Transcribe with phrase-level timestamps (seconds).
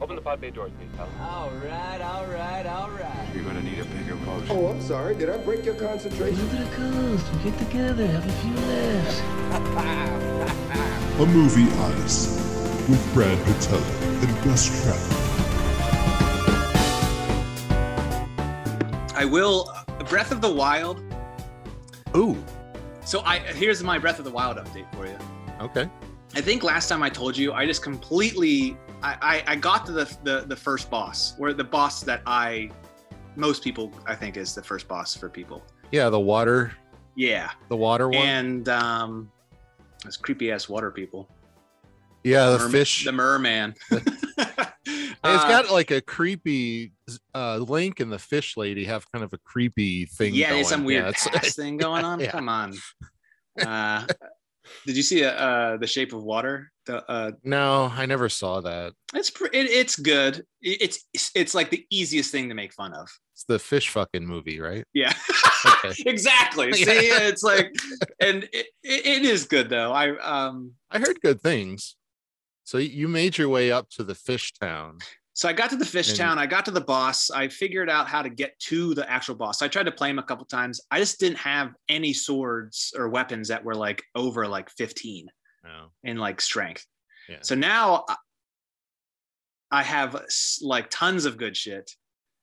[0.00, 1.08] Open the pod bay doors, please, pal.
[1.20, 3.26] All right, all right, all right.
[3.34, 4.44] You're gonna need a bigger boat.
[4.48, 5.16] Oh, I'm sorry.
[5.16, 6.40] Did I break your concentration?
[6.48, 7.26] Look at the coast.
[7.44, 9.20] We get together, have a few laughs.
[11.20, 12.40] A Movie Odyssey
[12.88, 13.82] with Brad Patella
[14.22, 15.14] and Gus Trapper.
[19.16, 19.68] I will.
[19.74, 21.02] uh, Breath of the Wild.
[22.16, 22.36] Ooh,
[23.04, 25.18] So I here's my Breath of the Wild update for you.
[25.60, 25.90] okay.
[26.38, 29.92] I think last time I told you, I just completely I, I, I got to
[29.92, 32.70] the, the the first boss, where the boss that I
[33.34, 35.64] most people I think is the first boss for people.
[35.90, 36.74] Yeah, the water,
[37.16, 37.50] Yeah.
[37.68, 38.18] the water one.
[38.18, 39.32] And um
[40.04, 41.28] those creepy ass water people.
[42.22, 43.04] yeah, the Merma- fish.
[43.04, 43.74] The merman.
[43.90, 46.92] it's got like a creepy
[47.34, 50.34] uh link and the fish lady have kind of a creepy thing.
[50.36, 50.64] yeah, going.
[50.64, 52.20] some weird past thing going on.
[52.20, 52.30] yeah.
[52.30, 52.74] Come on.
[53.66, 54.06] Uh
[54.86, 56.70] did you see uh, uh the shape of water?
[56.86, 58.92] The uh no, I never saw that.
[59.14, 60.44] It's pr- it, it's good.
[60.62, 60.82] It-
[61.12, 63.08] It's it's like the easiest thing to make fun of.
[63.34, 64.84] It's the fish fucking movie, right?
[64.94, 65.12] Yeah,
[65.84, 65.94] Okay.
[66.06, 66.72] exactly.
[66.74, 67.72] See, it's like,
[68.20, 69.92] and it, it is good though.
[69.92, 71.96] I um, I heard good things.
[72.64, 74.98] So you made your way up to the fish town.
[75.38, 76.36] So I got to the fish And- town.
[76.36, 77.30] I got to the boss.
[77.30, 79.62] I figured out how to get to the actual boss.
[79.62, 80.80] I tried to play him a couple times.
[80.90, 85.28] I just didn't have any swords or weapons that were like over like 15
[85.62, 85.92] No.
[86.02, 86.84] in like strength.
[87.28, 87.36] Yeah.
[87.42, 88.16] So now I-
[89.70, 90.20] I have
[90.60, 91.88] like tons of good shit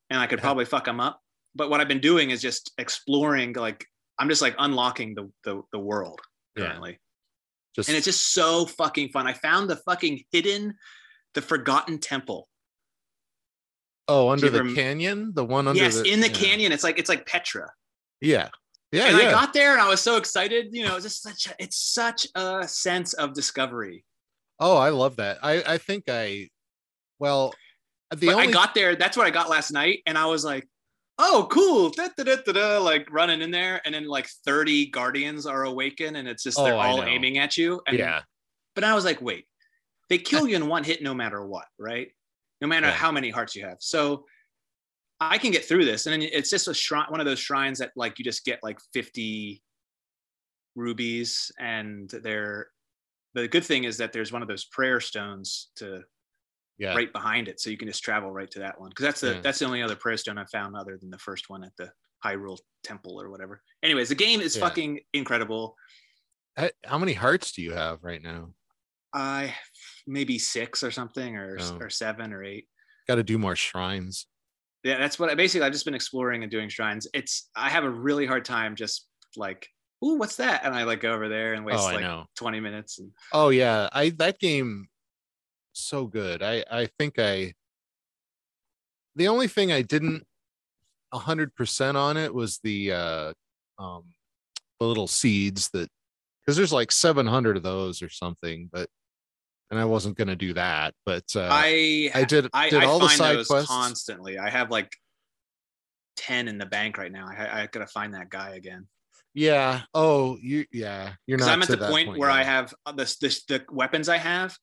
[0.10, 1.20] and I could probably fuck him up.
[1.54, 3.86] But what I've been doing is just exploring, like,
[4.18, 6.22] I'm just like unlocking the, the, the world
[6.56, 6.68] Yeah.
[6.68, 7.00] currently.
[7.76, 9.28] Just And it's just so fucking fun.
[9.28, 10.76] I found the fucking hidden,
[11.34, 12.48] the forgotten temple.
[14.08, 16.34] Oh under the rem- canyon, the one under the yes, the in the yeah.
[16.34, 16.72] canyon.
[16.72, 17.70] It's like, it's like Petra.
[18.22, 18.50] Yeah.
[18.92, 19.08] Yeah.
[19.08, 19.28] and yeah.
[19.28, 20.68] I got there and I was so excited.
[20.72, 24.06] You know, it's just such a, it's such a sense of discovery.
[24.60, 25.40] oh, I love that.
[25.44, 26.50] I I think I
[27.20, 27.54] well
[28.16, 28.96] the only I got there.
[28.96, 30.66] That's what I got last night, and I was like,
[31.18, 35.64] "Oh, cool!" Da, da, da, like running in there, and then like thirty guardians are
[35.64, 37.82] awakened, and it's just they're Oh, all aiming at you.
[37.88, 38.22] And, yeah.
[38.76, 39.46] But I was like, "Wait,
[40.10, 42.10] they kill you in one hit, no matter what, right?
[42.62, 42.94] No matter Yeah.
[42.94, 44.26] how many hearts you have." So
[45.20, 47.80] I can get through this, and then it's just a shrine, one of those shrines
[47.80, 49.62] that like you just get like fifty
[50.76, 52.70] rubies, and they're.
[53.34, 56.04] The good thing is that there's one of those prayer stones to
[56.78, 56.96] Yeah.
[56.96, 58.90] right behind it, so you can just travel right to that one.
[58.90, 59.42] Because that's the Yeah.
[59.42, 61.92] that's the only other prayer stone I found other than the first one at the
[62.24, 63.62] Hyrule Temple or whatever.
[63.84, 65.78] Anyways, the game is fucking incredible.
[66.86, 68.54] How many hearts do you have right now?
[69.14, 69.58] I
[70.08, 71.78] maybe six or something, or Oh.
[71.82, 72.68] or seven or eight.
[73.08, 74.28] Got to do more shrines.
[74.84, 77.08] Yeah, that's what I basically I've just been exploring and doing shrines.
[77.14, 79.68] It's I have a really hard time just like,
[80.04, 80.64] ooh, what's that?
[80.64, 82.26] And I like go over there and waste Oh, like.
[82.38, 83.00] 20 minutes.
[83.00, 84.88] And Oh yeah, I that game
[85.74, 86.44] so good.
[86.44, 87.54] I I think I
[89.16, 90.26] the only thing I didn't
[91.12, 93.34] a hundred percent on it was the uh
[93.80, 94.04] um
[94.80, 95.90] the little seeds that
[96.42, 98.90] because there's like 700 of those or something, but
[99.72, 103.00] and I wasn't gonna do that, but uh I I did I, did I all
[103.00, 103.70] the side quests.
[103.70, 104.38] constantly.
[104.38, 104.92] I have like
[106.18, 107.28] 10 in the bank right now.
[107.28, 108.88] I, I gotta find that guy again.
[109.34, 109.82] Yeah.
[109.94, 113.18] Oh, you yeah, you're not I'm at to the point, where I have uh, this,
[113.18, 114.56] this the weapons I have.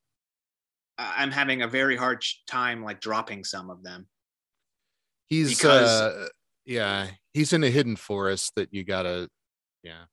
[0.98, 4.06] I'm having a very hard time like dropping some of them.
[5.28, 6.28] he's because- uh
[6.64, 9.28] yeah, he's in a hidden forest that you gotta
[9.82, 10.04] yeah.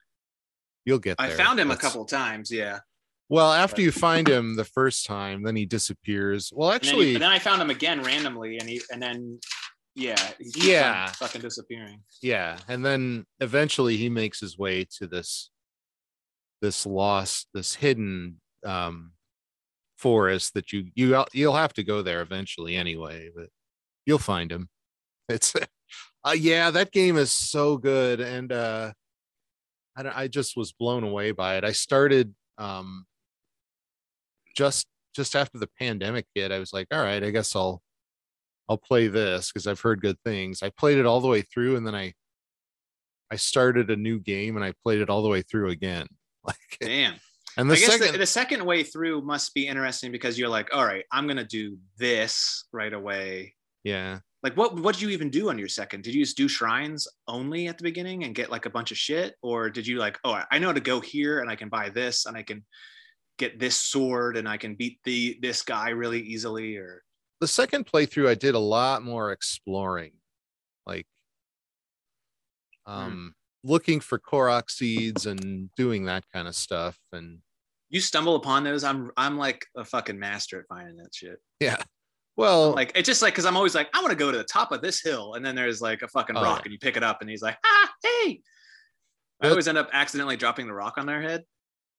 [0.85, 1.27] You'll get there.
[1.27, 2.79] I found him That's- a couple times, yeah.
[3.29, 6.51] Well, after you find him the first time, then he disappears.
[6.53, 9.01] Well, And then, he- actually, and then I found him again randomly, and he and
[9.01, 9.39] then
[9.95, 11.05] yeah, he's Yeah.
[11.07, 12.01] on fucking disappearing.
[12.21, 15.51] yeah, and then eventually he makes his way to this
[16.61, 19.13] this lost, this hidden um
[19.97, 23.49] forest that you you you'll have to go there eventually anyway, but
[24.05, 24.69] you'll find him.
[25.29, 25.53] It's
[26.25, 28.91] uh, yeah, that game is so good, and uh
[29.95, 31.63] I don't, I just was blown away by it.
[31.63, 33.05] I started um
[34.59, 36.51] just just after the pandemic hit.
[36.51, 37.81] I was like, all right, I guess I'll
[38.67, 40.61] I'll play this because I've heard good things.
[40.61, 42.13] I played it all the way through, and then I
[43.31, 46.07] I started a new game and I played it all the way through again.
[46.45, 47.15] Like, Damn.
[47.57, 50.47] and the I guess second, the, the second way through must be interesting because you're
[50.49, 53.55] like, all right, I'm gonna do this right away.
[53.83, 56.03] yeah, Like, what what did you even do on your second?
[56.03, 58.97] Did you just do shrines only at the beginning and get like a bunch of
[58.97, 61.69] shit, or did you like, oh, I- I know to go here and I can
[61.69, 62.65] buy this and I can
[63.39, 67.01] get this sword and I can beat the this guy really easily, or
[67.41, 70.11] the second playthrough, I did a lot more exploring,
[70.85, 71.07] like
[72.85, 73.33] um,
[73.63, 76.97] looking for Korok seeds and doing that kind of stuff.
[77.11, 77.39] And
[77.89, 78.83] you stumble upon those.
[78.83, 81.39] I'm I'm like a fucking master at finding that shit.
[81.59, 81.81] yeah,
[82.35, 84.43] Well, Like it's just like because I'm always like I want to go to the
[84.43, 86.63] top of this hill, and then there's like a fucking Oh, rock, yeah.
[86.65, 88.41] and you pick it up, and he's like, ah, hey.
[89.41, 91.43] I always end up accidentally dropping the rock on their head.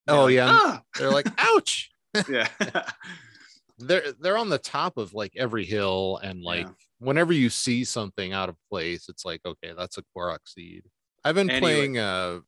[0.08, 1.91] Oh yeah, "Ah!" they're like, ouch.
[2.29, 2.49] yeah.
[3.82, 6.73] They're they're on the top of like every hill, and like Yeah.
[6.99, 10.85] whenever you see something out of place, it's like, okay, that's a Korok seed.
[11.25, 11.61] I've been Anyway.
[11.75, 12.41] playing uh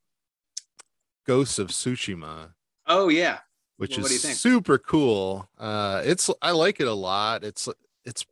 [1.26, 2.52] Ghosts of Tsushima,
[2.86, 3.38] oh yeah.
[3.78, 4.36] which Well, what do you is think?
[4.36, 5.48] super cool.
[5.56, 7.44] Uh it's I like it a lot.
[7.44, 7.66] It's
[8.04, 8.26] it's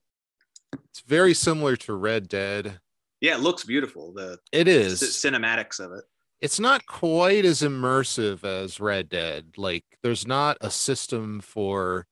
[0.90, 2.80] it's very similar to Red Dead.
[3.22, 4.12] Yeah, it looks beautiful.
[4.12, 5.00] The It is.
[5.00, 6.04] c- cinematics of it.
[6.40, 9.52] It's not quite as immersive as Red Dead.
[9.56, 12.06] Like there's not a system for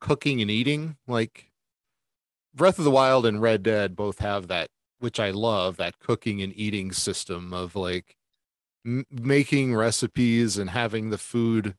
[0.00, 0.96] cooking and eating.
[1.06, 1.52] Like
[2.54, 6.42] Breath of the Wild and Red Dead both have that, which I love, that cooking
[6.42, 8.16] and eating system of like
[8.86, 11.76] m- making recipes and having the food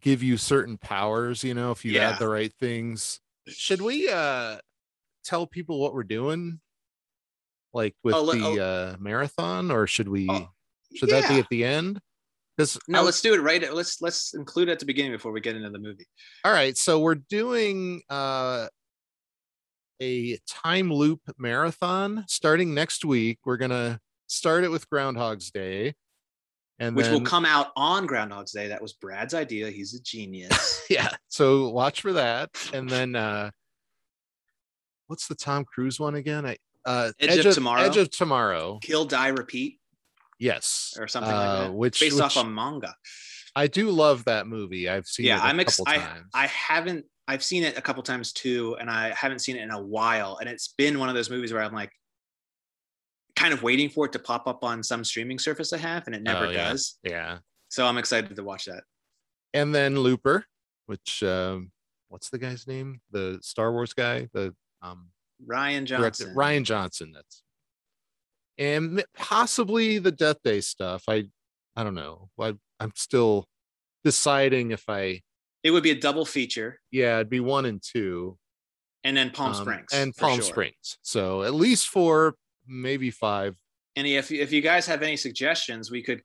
[0.00, 2.10] give you certain powers, you know, if you Yeah.
[2.10, 3.20] add the right things.
[3.48, 4.58] Should we uh
[5.24, 6.60] tell people what we're doing?
[7.72, 10.50] Like with Oh, the uh marathon or should we Oh,
[10.94, 12.00] should that be at the end?
[12.56, 13.72] Because No, let's do it right.
[13.72, 16.06] Let's let's include it at the beginning before we get into the movie.
[16.44, 16.76] all right.
[16.76, 18.68] So we're doing uh
[20.02, 23.38] a time loop marathon starting next week.
[23.44, 25.94] We're gonna start it with Groundhog's Day,
[26.78, 28.68] and Which will come out on Groundhog's Day.
[28.68, 29.70] That was Brad's idea.
[29.70, 30.76] He's a genius.
[30.90, 31.10] Yeah.
[31.28, 33.52] So watch for that, and then uh
[35.06, 36.44] what's the Tom Cruise one again?
[36.44, 37.82] I uh Edge of Tomorrow?
[37.82, 38.78] Edge of Tomorrow.
[38.82, 39.79] Kill, die, repeat,
[40.40, 41.74] Yes, or something uh, like that.
[41.74, 42.94] Which, Based which off a manga.
[43.54, 44.88] I do love that movie.
[44.88, 46.26] I've seen Yeah, it a I'm ex- couple I, times.
[46.34, 49.70] I haven't I've seen it a couple times too, and I haven't seen it in
[49.70, 50.38] a while.
[50.40, 51.92] And it's been one of those movies where I'm like
[53.36, 56.14] kind of waiting for it to pop up on some streaming service I have, and
[56.14, 56.70] it never Oh, yeah.
[56.70, 56.98] does.
[57.04, 57.38] yeah.
[57.68, 58.82] So I'm excited to watch that.
[59.54, 60.44] and then Looper,
[60.86, 61.70] which um,
[62.08, 63.00] what's the guy's name?
[63.12, 65.08] The Star Wars guy, the um,
[65.46, 66.34] Rian Johnson.
[66.34, 67.12] Rian Johnson.
[67.12, 67.42] That's
[68.60, 71.04] and possibly the Death Day stuff.
[71.08, 71.24] I
[71.74, 72.28] I don't know.
[72.38, 73.46] I, I'm still
[74.04, 75.22] deciding if I
[75.64, 78.38] It would be a double feature, yeah, it'd be one and two.
[79.02, 80.42] and then Palm um, Springs and Palm sure.
[80.42, 80.98] Springs.
[81.02, 82.34] So at least four,
[82.66, 83.56] maybe five.
[83.96, 86.22] And if if you guys have any suggestions, we could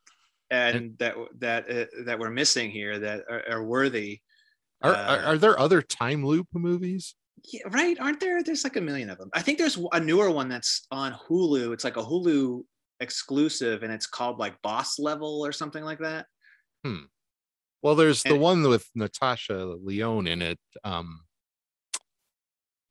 [0.51, 4.19] and that that uh, that we're missing here that are, are worthy.
[4.81, 7.15] Are, Uh, are are there other time loop movies?
[7.43, 7.97] Yeah, right?
[7.99, 8.41] Aren't there?
[8.41, 9.29] There's like a million of them.
[9.33, 11.73] I think there's a newer one that's on Hulu.
[11.73, 12.63] It's like a Hulu
[13.01, 16.25] exclusive, and it's called like Boss Level or something like that.
[16.83, 17.03] Hmm.
[17.81, 21.19] Well, there's the one with Natasha Lyonne in it, um,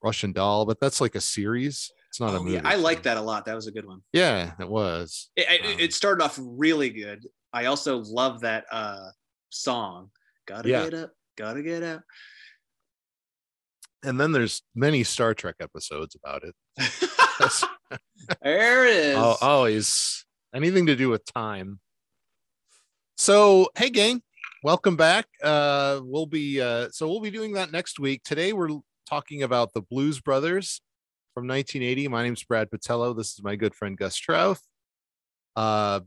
[0.03, 1.91] Russian Doll, but that's like a series.
[2.11, 2.55] It's not a Oh, movie.
[2.57, 3.45] yeah, I like that a lot.
[3.47, 4.03] That was a good one.
[4.13, 5.31] Yeah, it was.
[5.35, 7.27] It, it, Um, it started off really good.
[7.53, 9.11] I also love that uh
[9.51, 10.11] song.
[10.47, 10.85] Gotta Yeah.
[10.85, 12.03] get up, gotta get up.
[14.05, 16.55] And then there's many Star Trek episodes about it.
[18.43, 19.17] There it is.
[19.17, 20.25] al- always
[20.55, 21.79] anything to do with time.
[23.19, 24.23] So, hey gang,
[24.63, 25.27] welcome back.
[25.43, 28.23] Uh we'll be uh so we'll be doing that next week.
[28.25, 28.71] Today we're
[29.09, 30.81] talking about the Blues Brothers
[31.35, 32.09] from 1980.
[32.09, 33.15] My name's Brad Patello.
[33.17, 34.63] This is my good friend Gus Trouth.
[35.55, 36.01] Uh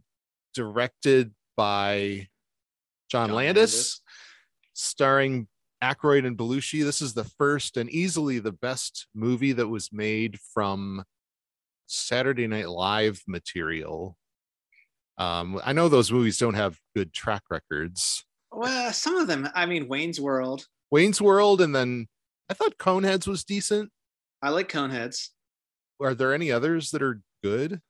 [0.56, 2.28] directed by
[3.12, 4.02] John, John Landis, Landis.
[4.74, 5.48] starring
[5.84, 6.84] Aykroyd and Belushi.
[6.84, 11.04] This is the first and easily the best movie that was made from
[11.86, 14.18] Saturday Night Live material.
[15.18, 18.24] Um, I know those movies don't have good track records.
[18.52, 19.50] Well, some of them.
[19.56, 20.68] I mean, Wayne's World.
[20.92, 22.08] Wayne's World, and then
[22.50, 23.92] I thought Coneheads was decent.
[24.42, 25.30] I like Coneheads.
[26.02, 27.82] Are there any others that are good?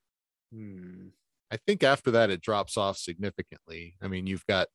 [0.53, 1.07] Hmm.
[1.51, 3.95] I think after that it drops off significantly.
[4.01, 4.67] I mean, you've got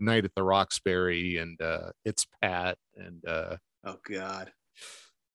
[0.00, 4.52] Night at the Roxbury and uh It's Pat and uh Oh God.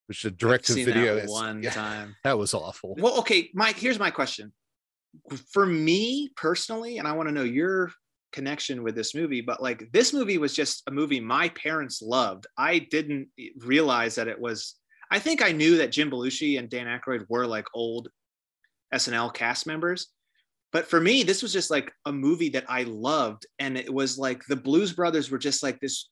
[0.08, 1.26] which a direct to video.
[1.26, 2.16] one yeah, time.
[2.24, 2.96] That was awful.
[2.98, 3.78] Well, okay, Mike.
[3.78, 4.54] Here's my question.
[5.52, 7.92] For me personally, and I want to know your
[8.32, 12.46] connection with this movie, but like this movie was just a movie my parents loved.
[12.58, 14.76] I didn't realize that it was.
[15.10, 18.10] I think I knew that Jim Belushi and Dan Aykroyd were like old
[18.94, 20.08] SNL cast members,
[20.72, 24.18] but for me, this was just like a movie that I loved, and it was
[24.18, 26.10] like the Blues Brothers were just like this.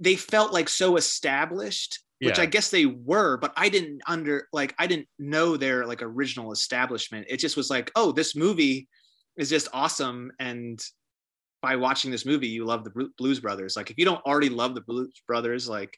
[0.00, 2.42] They felt like so established which Yeah.
[2.42, 6.52] I guess they were, but I didn't under like I didn't know their like original
[6.52, 7.26] establishment.
[7.30, 8.88] It just was like, oh, this movie
[9.38, 10.78] is just awesome, and
[11.62, 13.74] by watching this movie, you love the Blues Brothers.
[13.74, 15.96] Like if you don't already love the Blues Brothers, like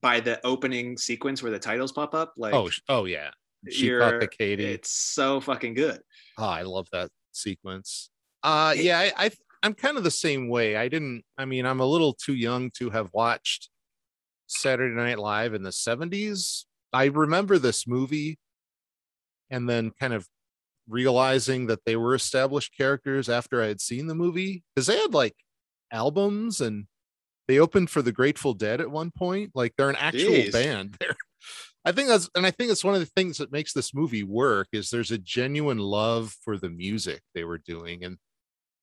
[0.00, 3.30] by the opening sequence where the titles pop up, like oh, oh yeah.
[3.70, 4.64] She you're, the Katie.
[4.64, 6.00] it's so fucking good.
[6.38, 8.10] Oh, I love that sequence.
[8.42, 9.30] Uh yeah, I, I
[9.62, 10.76] I'm kind of the same way.
[10.76, 13.68] I didn't I mean, I'm a little too young to have watched
[14.46, 16.64] Saturday Night Live in the 70s.
[16.92, 18.38] I remember this movie
[19.50, 20.26] and then kind of
[20.88, 25.14] realizing that they were established characters after I had seen the movie because they had
[25.14, 25.36] like
[25.92, 26.86] albums and
[27.48, 29.52] they opened for the Grateful Dead at one point.
[29.54, 30.52] Like they're an actual Jeez.
[30.52, 30.96] band.
[31.00, 31.16] They're,
[31.84, 34.22] I think that's and I think it's one of the things that makes this movie
[34.22, 38.18] work is there's a genuine love for the music they were doing and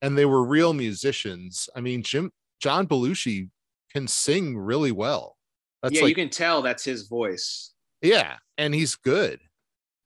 [0.01, 1.69] and they were real musicians.
[1.75, 3.49] I mean, Jim John Belushi
[3.91, 5.37] can sing really well.
[5.83, 7.73] That's yeah, like you can tell that's his voice.
[8.01, 9.39] yeah, and he's good.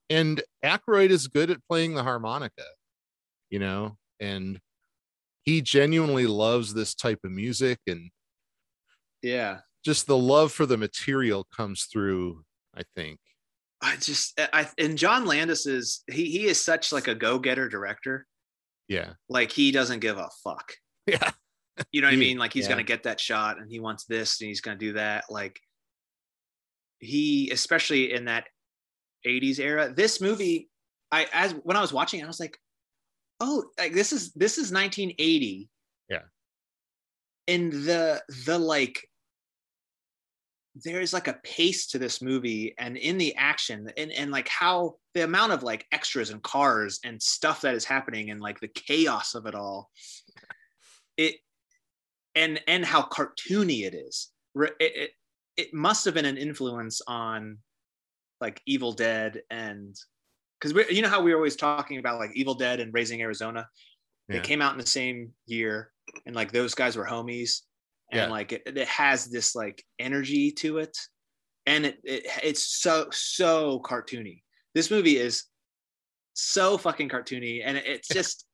[0.10, 2.66] And Aykroyd is good at playing the harmonica,
[3.50, 4.60] you know, and
[5.44, 8.12] he genuinely loves this type of music and
[9.22, 9.62] Yeah.
[9.84, 12.44] just the love for the material comes through,
[12.75, 13.20] I think.
[13.82, 18.25] I just I and John Landis is he he is such like a go-getter director.
[18.88, 19.13] Yeah.
[19.30, 20.74] Like he doesn't give a fuck.
[21.06, 21.32] Yeah.
[21.92, 22.38] You know what I mean?
[22.38, 22.70] Like he's yeah.
[22.70, 25.25] gonna get that shot and he wants this and he's gonna do that.
[25.30, 25.60] Like
[27.00, 28.46] he, especially in that
[29.27, 30.70] 80s era, this movie,
[31.12, 32.58] I as when I was watching, it, I was like,
[33.42, 35.70] oh, like this is this is 1980.
[36.10, 36.20] Yeah.
[37.50, 39.06] And the the like
[40.75, 44.96] there's like a pace to this movie and in the action and, and like how
[45.13, 48.68] the amount of like extras and cars and stuff that is happening and like the
[48.70, 49.92] chaos of it all
[51.18, 51.36] it
[52.34, 55.12] and and how cartoony it is it, it,
[55.58, 57.58] it must have been an influence on
[58.42, 59.96] like evil dead and
[60.60, 63.68] because you know how we were always talking about like evil dead and raising arizona
[64.27, 64.38] Yeah.
[64.38, 65.92] they came out in the same year
[66.25, 67.62] and like those guys were homies
[68.22, 70.98] and like it, it has this like energy to it
[71.65, 74.41] and it, it it's so so cartoony
[74.75, 75.43] this movie is
[76.34, 78.46] so fucking cartoony and it- it's just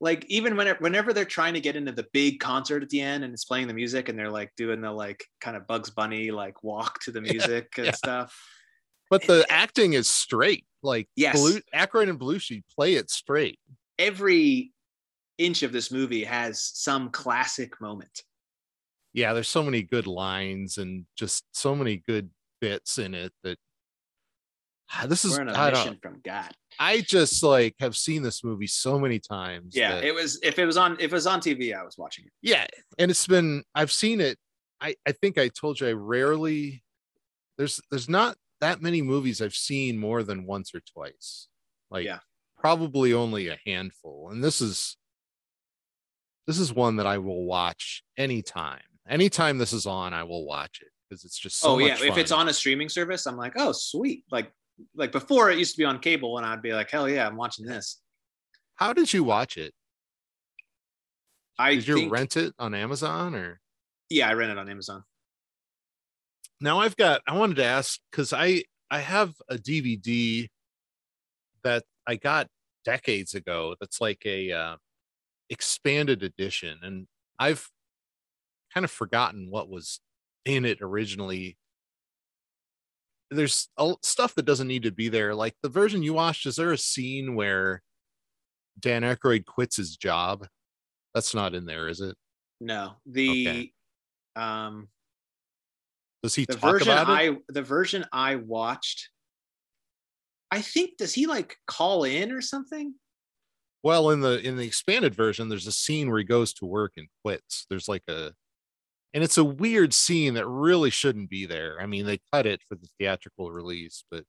[0.00, 3.22] like even when whenever they're trying to get into the big concert at the end
[3.24, 6.30] and it's playing the music and they're like doing the like kind of bugs bunny
[6.32, 7.92] like walk to the music and yeah.
[7.92, 8.36] stuff
[9.10, 10.64] But the acting is straight.
[10.82, 11.36] Like Yes.
[11.38, 13.60] Blue, Aykroyd and Belushi play it straight.
[13.98, 14.72] every
[15.38, 18.22] inch of this movie has some classic moment
[19.14, 23.58] Yeah, there's so many good lines and just so many good bits in it that
[24.94, 28.22] Ah, this is we're on a I don't from god I just like have seen
[28.22, 29.74] this movie so many times.
[29.74, 31.96] yeah that- it was if it was on if it was on tv i was
[31.96, 32.66] watching it yeah,
[32.98, 34.36] and it's been I've seen it.
[34.82, 36.82] I I think I told you I rarely
[37.56, 41.48] there's there's not that many movies I've seen more than once or twice.
[41.90, 42.18] Like Yeah.
[42.58, 44.28] probably only a handful.
[44.30, 44.96] And this is
[46.46, 48.80] this is one that I will watch anytime.
[49.12, 52.16] Anytime this is on, I will watch it because it's just so oh yeah if
[52.16, 54.24] it's on a streaming service i'm like oh sweet.
[54.30, 54.50] Like
[54.96, 57.36] like before it used to be on cable and i'd be like hell yeah i'm
[57.36, 58.00] watching this.
[58.76, 59.74] How did you watch it?
[61.58, 63.60] i Did you think, rent it on Amazon or?
[64.08, 65.04] Yeah i rented it on amazon.
[66.60, 70.48] Now I've got I wanted to ask because I I have a DVD
[71.64, 72.48] that I got
[72.84, 74.76] decades ago that's like a uh,
[75.50, 77.06] expanded edition and
[77.38, 77.68] I've
[78.72, 80.00] kind of forgotten what was
[80.44, 81.58] in it originally.
[83.30, 83.68] There's
[84.02, 85.34] stuff that doesn't need to be there.
[85.34, 87.82] Like the version you watched, is there a scene where
[88.78, 90.46] Dan Aykroyd quits his job?
[91.14, 92.16] That's not in there, is it?
[92.60, 93.72] no the Okay.
[94.36, 94.88] um
[96.22, 97.10] Does he the talk version about it?
[97.10, 99.10] i the version i watched
[100.50, 102.94] i think does he like call in or something
[103.82, 106.92] Well, in the in the expanded version, there's a scene where he goes to work
[106.96, 107.66] and quits.
[107.68, 108.32] There's like a
[109.14, 111.78] and it's a weird scene that really shouldn't be there.
[111.80, 114.24] I mean, they cut it for the theatrical release, but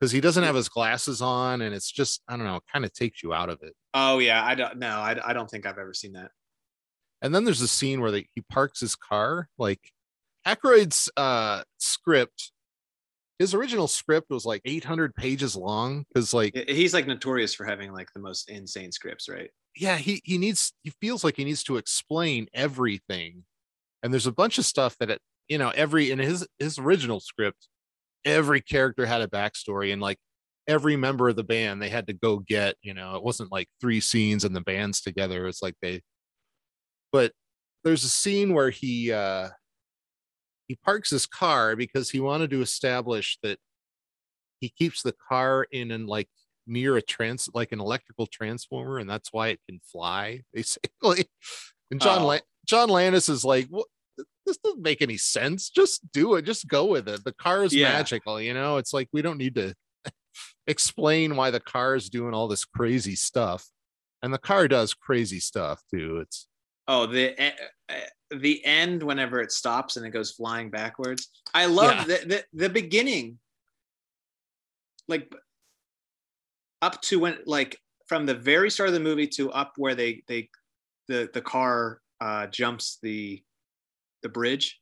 [0.00, 2.84] because he doesn't have his glasses on and it's just, I don't know, it kind
[2.84, 3.74] of takes you out of it.
[3.94, 6.30] oh yeah i don't know I, I don't think i've ever seen that
[7.20, 9.48] And then there's a scene where they, he parks his car.
[9.58, 9.78] Like
[10.44, 12.50] Aykroyd's uh script,
[13.38, 17.92] his original script was like 800 pages long because like he's like notorious for having
[17.92, 21.62] like the most insane scripts right yeah he he needs he feels like he needs
[21.64, 23.44] to explain everything
[24.02, 27.20] and there's a bunch of stuff that it you know every in his his original
[27.20, 27.68] script
[28.24, 30.18] every character had a backstory and like
[30.68, 33.68] every member of the band they had to go get you know it wasn't like
[33.80, 36.00] three scenes and the band's together it's like they
[37.10, 37.32] but
[37.84, 39.48] there's a scene where he uh
[40.68, 43.58] he parks his car because he wanted to establish that
[44.60, 46.28] he keeps the car in and like
[46.66, 51.26] near a trans like an electrical transformer and that's why it can fly basically
[51.90, 52.26] and john Oh.
[52.26, 53.88] La- john landis is like what
[54.46, 55.70] this doesn't make any sense.
[55.70, 56.44] Just do it.
[56.44, 57.24] Just go with it.
[57.24, 57.92] The car is Yeah.
[57.92, 58.76] magical you know?
[58.78, 59.74] It's like we don't need to
[60.66, 63.66] explain why the car is doing all this crazy stuff.
[64.22, 66.18] And the car does crazy stuff too.
[66.18, 66.46] It's
[66.88, 67.94] Oh, the uh,
[68.36, 71.28] the end whenever it stops and it goes flying backwards.
[71.54, 72.16] I love Yeah.
[72.18, 73.38] the, the the beginning,
[75.08, 75.32] like
[76.80, 80.22] up to when like from the very start of the movie to up where they
[80.26, 80.48] they
[81.08, 83.42] the the car uh, jumps the
[84.22, 84.80] the bridge,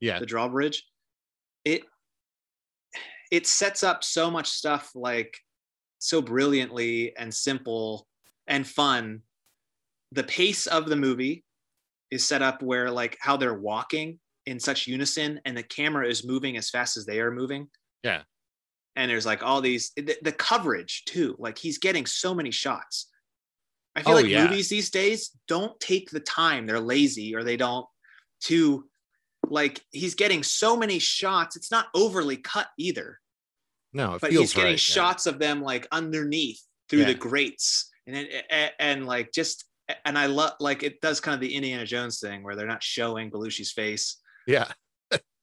[0.00, 0.18] Yeah.
[0.18, 0.84] the drawbridge.
[1.64, 1.82] It
[3.30, 5.38] it sets up so much stuff like
[5.98, 8.06] so brilliantly and simple
[8.46, 9.20] and fun.
[10.12, 11.44] The pace of the movie
[12.10, 16.24] is set up where like how they're walking in such unison and the camera is
[16.26, 17.68] moving as fast as they are moving.
[18.02, 18.22] Yeah.
[18.96, 21.36] And there's like all these the, the coverage too.
[21.38, 23.10] Like he's getting so many shots.
[23.94, 24.44] I feel Oh, like yeah.
[24.44, 26.64] movies these days don't take the time.
[26.66, 27.84] They're lazy or they don't
[28.44, 28.84] to
[29.48, 31.56] like he's getting so many shots.
[31.56, 33.18] It's not overly cut either
[33.92, 34.76] No, it but he's getting right, yeah.
[34.76, 39.64] shots of them like underneath through the grates and, then and and like just
[40.04, 42.82] and I love like it does kind of the Indiana Jones thing where they're not
[42.82, 44.16] showing Belushi's face
[44.46, 44.70] Yeah.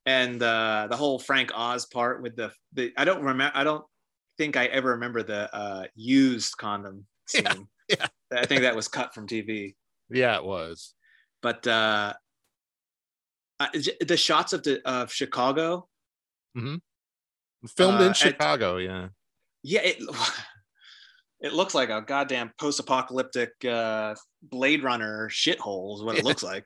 [0.06, 3.84] and uh the whole Frank Oz part with the the I don't remember I don't
[4.38, 7.44] think I ever remember the uh used condom scene.
[7.90, 8.08] Yeah, yeah.
[8.40, 9.75] I think that was cut from TV.
[10.10, 10.94] Yeah, it was.
[11.42, 12.14] But uh
[13.59, 13.67] uh,
[14.05, 15.88] the shots of the of Chicago
[16.55, 16.81] Filmed
[18.01, 19.07] Uh, in at- Chicago, yeah.
[19.63, 19.97] yeah it
[21.41, 26.27] it looks like a goddamn post-apocalyptic uh blade runner shithole is what it Yeah.
[26.29, 26.65] looks like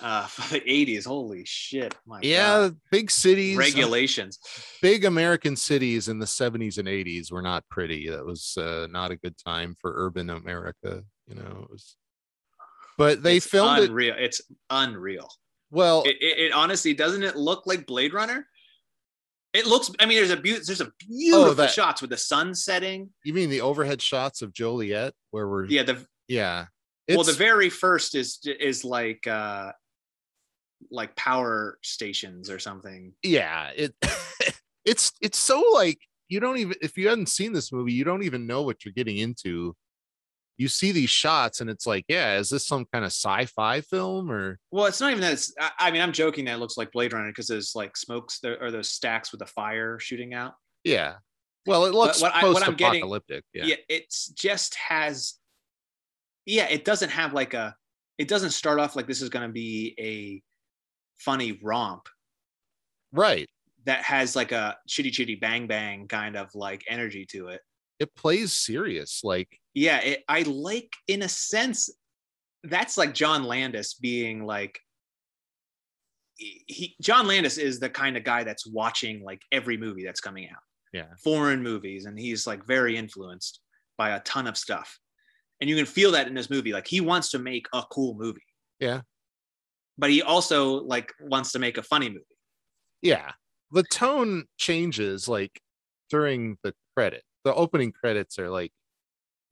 [0.00, 2.76] uh for the 80s holy shit my Yeah, God.
[2.90, 4.38] big cities, regulations
[4.80, 8.08] big American cities in the 70s and 80s were not pretty.
[8.10, 11.60] That was uh, not a good time for urban America, you know.
[11.64, 11.96] It was
[12.98, 15.28] but they It's filmed it unreal it's unreal
[15.72, 16.02] well.
[16.04, 18.46] it, it, it honestly doesn't it look like blade runner
[19.52, 22.16] it looks i mean there's a beautiful there's a beautiful Oh, that- shots with the
[22.16, 26.66] sun setting you mean the overhead shots of Joliet where we're yeah the yeah.
[27.08, 29.72] well the very first is is like uh
[30.90, 33.94] like power stations or something yeah it
[34.84, 35.98] it's it's so like
[36.28, 38.94] you don't even if you hadn't seen this movie you don't even know what you're
[38.94, 39.76] getting into
[40.62, 44.30] you see these shots and it's like yeah is this some kind of sci-fi film
[44.30, 45.34] or Well, it's not even that.
[45.34, 45.52] It's.
[45.78, 48.62] I, mean, I'm joking that it looks like Blade Runner because there's like smokes there
[48.62, 50.54] or those stacks with the fire shooting out.
[50.84, 51.14] yeah
[51.66, 53.08] well it looks what I- I'm getting-
[53.54, 53.64] yeah.
[53.64, 55.34] Yeah, it's just has.
[56.46, 57.74] Yeah, it doesn't have like a.
[58.18, 60.42] It doesn't start off like this is going to be a
[61.18, 62.08] funny romp
[63.12, 63.48] right
[63.84, 67.60] that has like a chitty chitty bang bang kind of like energy to it.
[67.98, 71.90] It plays serious like Yeah, it, I like in a sense
[72.64, 74.78] that's like John Landis being like
[76.36, 80.48] he John Landis is the kind of guy that's watching like every movie that's coming
[80.50, 80.62] out.
[80.92, 81.06] Yeah.
[81.22, 83.60] Foreign movies and he's like very influenced
[83.96, 84.98] by a ton of stuff.
[85.60, 88.14] And you can feel that in this movie like he wants to make a cool
[88.14, 88.42] movie.
[88.80, 89.02] Yeah.
[89.98, 92.24] But he also like wants to make a funny movie.
[93.00, 93.32] yeah
[93.72, 95.60] the tone changes like
[96.10, 98.72] during the credit the opening credits are like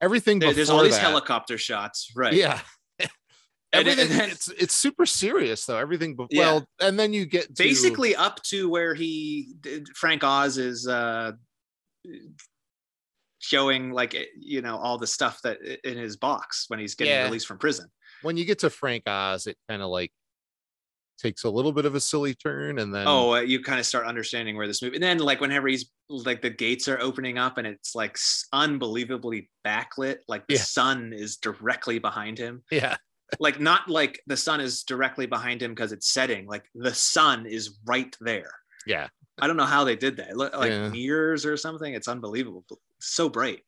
[0.00, 2.32] everything There- there's all these that- helicopter shots, right?
[2.32, 2.60] yeah
[3.72, 6.40] everything and then- it's it's super serious though everything be- Yeah.
[6.40, 9.54] well and then you get to, basically up to where he
[9.94, 11.32] frank oz is uh
[13.38, 17.12] showing like eh, you know all the stuff that in his box when he's getting
[17.12, 17.24] Yeah.
[17.24, 17.86] released from prison
[18.22, 20.12] when you get to frank oz it kind of like
[21.20, 23.84] takes a little bit of a silly turn and then oh uh, you kind of
[23.86, 27.38] start understanding where this movie and then like whenever he's like the gates are opening
[27.38, 28.16] up and it's like
[28.52, 30.60] unbelievably backlit like the Yeah.
[30.60, 32.62] sun is directly behind him.
[32.70, 32.96] Yeah.
[33.38, 37.46] Like not like the sun is directly behind him because it's setting like the sun
[37.46, 38.50] is right there.
[38.86, 39.06] Yeah.
[39.38, 40.36] I don't know how they did that.
[40.36, 40.88] Like Yeah.
[40.88, 41.94] mirrors or something.
[41.94, 42.64] It's unbelievable.
[42.98, 43.60] So bright.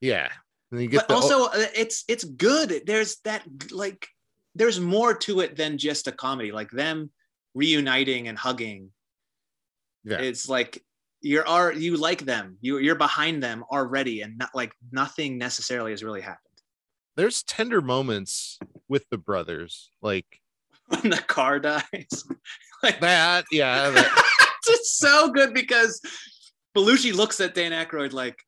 [0.00, 0.28] Yeah.
[0.72, 2.82] And you get but the, also uh, it's it's good.
[2.84, 4.08] There's that like
[4.54, 7.10] there's more to it than just a comedy like them
[7.54, 8.90] reuniting and hugging
[10.04, 10.18] Yeah.
[10.18, 10.82] it's like
[11.20, 15.90] you're are you like them you you're behind them already and not like nothing necessarily
[15.90, 16.44] has really happened
[17.16, 18.58] there's tender moments
[18.88, 20.40] with the brothers like
[20.88, 22.24] when the car dies
[22.82, 24.24] like that yeah that-
[24.68, 26.00] it's so good because
[26.76, 28.38] Belushi looks at Dan Aykroyd like,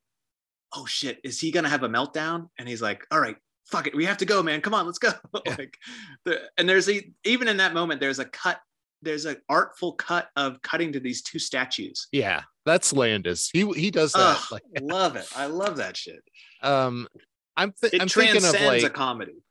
[0.74, 3.36] "Oh shit, is he gonna have a meltdown?" And he's like, "All right,
[3.70, 4.60] fuck it, we have to go, man.
[4.60, 5.10] Come on, let's go."
[5.46, 5.54] Yeah.
[5.58, 5.76] like,
[6.24, 8.60] the, and there's a even in that moment, there's a cut,
[9.02, 12.08] there's an artful cut of cutting to these two statues.
[12.12, 15.26] yeah that's landis he he does that Ugh, like love it.
[15.34, 16.22] I love that shit.
[16.62, 17.08] um
[17.56, 19.42] i'm, th- It I'm thinking of like a comedy.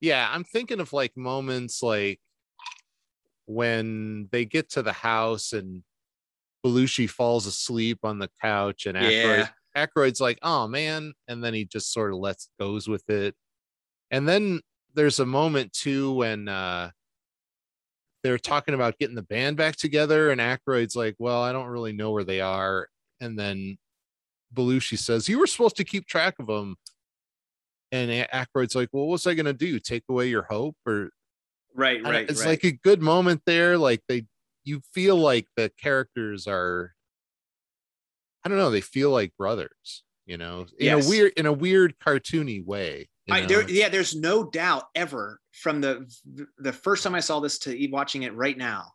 [0.00, 2.18] yeah i'm thinking of like moments like
[3.46, 5.82] when they get to the house and
[6.64, 9.86] Belushi falls asleep on the couch and Aykroyd, Yeah.
[9.86, 13.34] Aykroyd's like, oh man, and then he just sort of lets goes with it.
[14.10, 14.60] And then
[14.94, 16.90] there's a moment too when uh
[18.22, 21.92] they're talking about getting the band back together, and Aykroyd's like, "Well, I don't really
[21.92, 22.88] know where they are."
[23.20, 23.78] And then
[24.54, 26.76] Belushi says, "You were supposed to keep track of them."
[27.92, 29.78] And A- Aykroyd's like, "Well, what was I going to do?
[29.78, 31.10] Take away your hope?" Or
[31.74, 32.48] Right, right, it's right.
[32.50, 33.76] like a good moment there.
[33.78, 34.26] Like they,
[34.64, 36.94] you feel like the characters are.
[38.44, 38.70] I don't know.
[38.70, 41.06] They feel like brothers, you know, in Yes.
[41.06, 43.08] a weird, in a weird cartoony way.
[43.28, 46.06] I, there, yeah, there's no doubt ever from the
[46.58, 48.92] the first time I saw this to watching it right now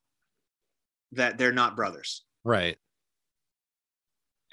[1.13, 2.23] that they're not brothers.
[2.43, 2.77] right.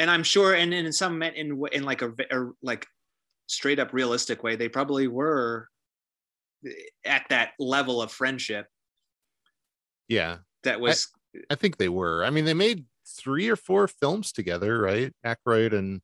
[0.01, 2.87] And I'm sure, and, and in some in in like a, a like
[3.47, 5.69] straight up realistic way, they probably were
[7.05, 8.67] at that level of friendship
[10.09, 10.39] Yeah.
[10.65, 11.09] that was
[11.51, 12.25] I think they were.
[12.25, 15.13] I mean, they made three or four films together, right?
[15.25, 16.01] Aykroyd and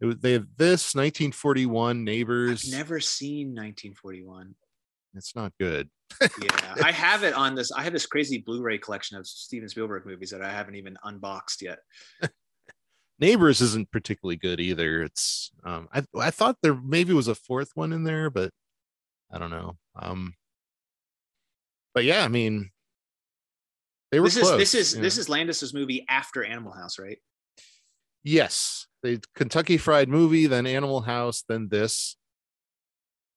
[0.00, 2.70] it was, they have this 1941 I've Neighbors.
[2.70, 4.54] never seen 1941.
[5.14, 5.88] It's not good.
[6.42, 7.70] Yeah, I have it on this.
[7.72, 11.62] I have this crazy Blu-ray collection of Steven Spielberg movies that I haven't even unboxed
[11.62, 11.78] yet.
[13.20, 15.02] Neighbors isn't particularly good either.
[15.02, 18.50] It's um I I thought there maybe was a fourth one in there, but
[19.30, 19.76] I don't know.
[19.94, 20.34] Um
[21.94, 22.70] but yeah, I mean
[24.10, 27.18] they were This is close, this is this is Landis's movie after Animal House, right?
[28.24, 28.86] Yes.
[29.02, 32.16] They Kentucky Fried Movie, then Animal House, then this.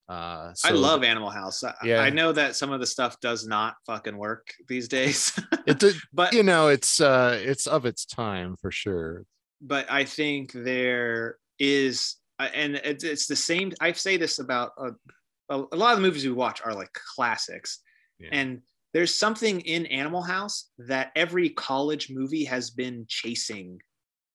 [0.09, 1.63] Uh I love Animal House.
[1.63, 1.99] I, Yeah.
[1.99, 5.95] I know that some of the stuff does not fucking work these days, it did
[6.13, 9.23] but you know it's uh it's of its time for sure
[9.59, 13.73] but I think there is, uh, and it's, it's the same.
[13.81, 14.91] I say this about uh,
[15.49, 17.79] a, a lot of the movies we watch are like classics,
[18.19, 18.29] Yeah.
[18.33, 18.61] and
[18.93, 23.79] there's something in Animal House that every college movie has been chasing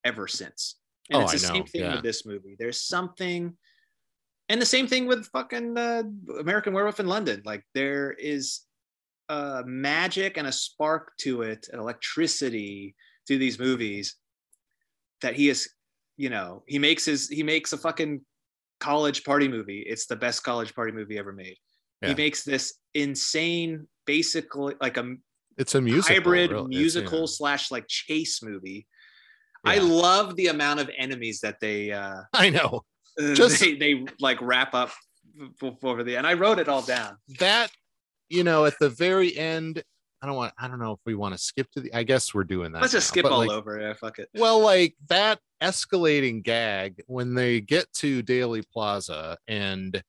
[0.04, 0.76] ever since.
[1.10, 1.94] And Oh, it's the same thing yeah.
[1.96, 2.56] with this movie.
[2.58, 3.56] There's something,
[4.48, 6.02] and the same thing with fucking uh,
[6.38, 7.42] American Werewolf in London.
[7.44, 8.60] Like there is
[9.28, 12.94] a magic and a spark to it, an electricity
[13.28, 14.16] to these movies
[15.22, 15.70] that he is,
[16.16, 18.20] you know, he makes his he makes a fucking
[18.80, 19.84] college party movie.
[19.86, 21.56] It's the best college party movie ever made.
[22.00, 22.08] Yeah.
[22.08, 25.14] He makes this insane, basically like a
[25.56, 26.68] it's a musical hybrid really.
[26.68, 27.26] Musical yeah.
[27.26, 28.86] Slash like chase movie.
[29.64, 32.82] I love the amount of enemies that they uh i know
[33.34, 34.90] just they, they like wrap up
[35.82, 37.16] over the and I wrote it all down.
[37.38, 37.70] that
[38.28, 39.82] you know at the very end
[40.22, 42.34] i don't want i don't know if we want to skip to the i guess
[42.34, 43.80] we're doing that Let's just now, skip all like, over.
[43.80, 44.28] Yeah, fuck it.
[44.34, 50.02] well like that escalating gag when they get to Daley Plaza and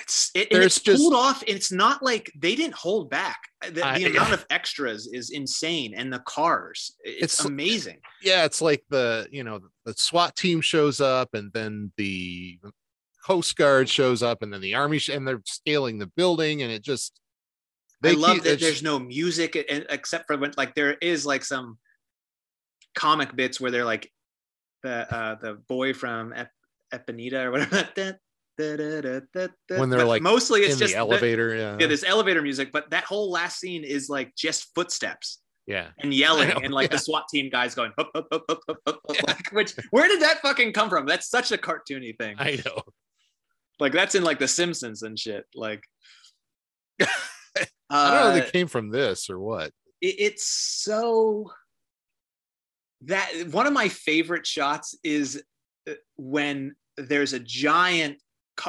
[0.00, 1.42] It's it, it's just- pulled off.
[1.46, 3.38] It's not like they didn't hold back.
[3.62, 6.92] The, the I- amount of extras is insane, and the cars.
[7.04, 8.00] It's, It's- amazing.
[8.22, 12.58] yeah it's like the you know the swat team shows up and then the
[13.24, 16.72] coast guard shows up and then the army sh- and they're scaling the building and
[16.72, 17.20] it just
[18.04, 21.78] I love keep- that there's no music except for when like there is like some
[22.94, 24.10] comic bits where they're like
[24.82, 26.52] the uh the boy from Ep-
[26.92, 27.88] Eponita or whatever.
[28.58, 32.70] When they're, but like, mostly it's in just the elevator yeah yeah, this elevator music,
[32.72, 36.96] but that whole last scene is like just footsteps yeah and yelling, and like yeah.
[36.96, 39.20] the SWAT team guys going, "Hup, hup, hup, hup, hup, hup," Yeah.
[39.26, 41.06] like, which where did that fucking come from?
[41.06, 42.36] That's such a cartoony thing.
[42.38, 42.82] i know
[43.78, 45.44] Like that's in like The Simpsons and shit.
[45.54, 45.82] Like,
[47.00, 47.06] i
[47.90, 49.68] don't know if uh, they came from this or what
[50.00, 51.50] it- it's so
[53.02, 55.40] that one of my favorite shots is
[55.88, 58.20] uh, when there's a giant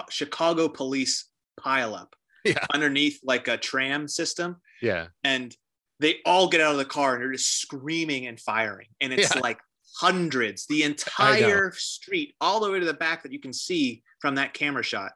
[0.09, 1.25] Chicago police
[1.59, 2.13] pileup
[2.45, 2.65] Yeah.
[2.73, 5.07] underneath like a tram system, yeah.
[5.23, 5.55] And
[5.99, 9.35] they all get out of the car and they're just screaming and firing, and it's
[9.35, 9.41] Yeah.
[9.41, 9.59] like
[9.99, 14.35] hundreds, the entire street, all the way to the back that you can see from
[14.35, 15.11] that camera shot,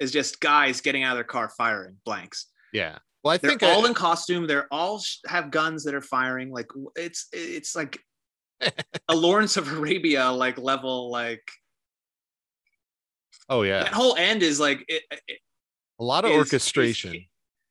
[0.00, 2.46] is just guys getting out of their car firing blanks.
[2.72, 2.98] Yeah.
[3.24, 4.46] Well i they're think all I, in costume.
[4.46, 6.50] They're all sh- have guns that are firing.
[6.50, 7.98] Like it's it's like
[9.08, 11.42] a lawrence of arabia like level like
[13.48, 15.38] oh yeah that whole end is like it, it
[16.00, 17.24] a lot of is- orchestration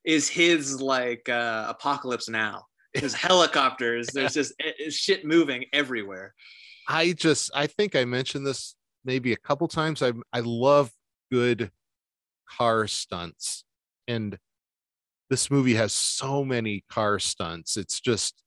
[0.04, 6.34] is his like uh apocalypse now there's helicopters there's just it- shit moving everywhere
[6.88, 10.02] I just I think I mentioned this maybe a couple times.
[10.02, 10.90] I I love
[11.32, 11.70] good
[12.48, 13.64] car stunts.
[14.06, 14.38] And
[15.28, 17.76] this movie has so many car stunts.
[17.76, 18.42] It's just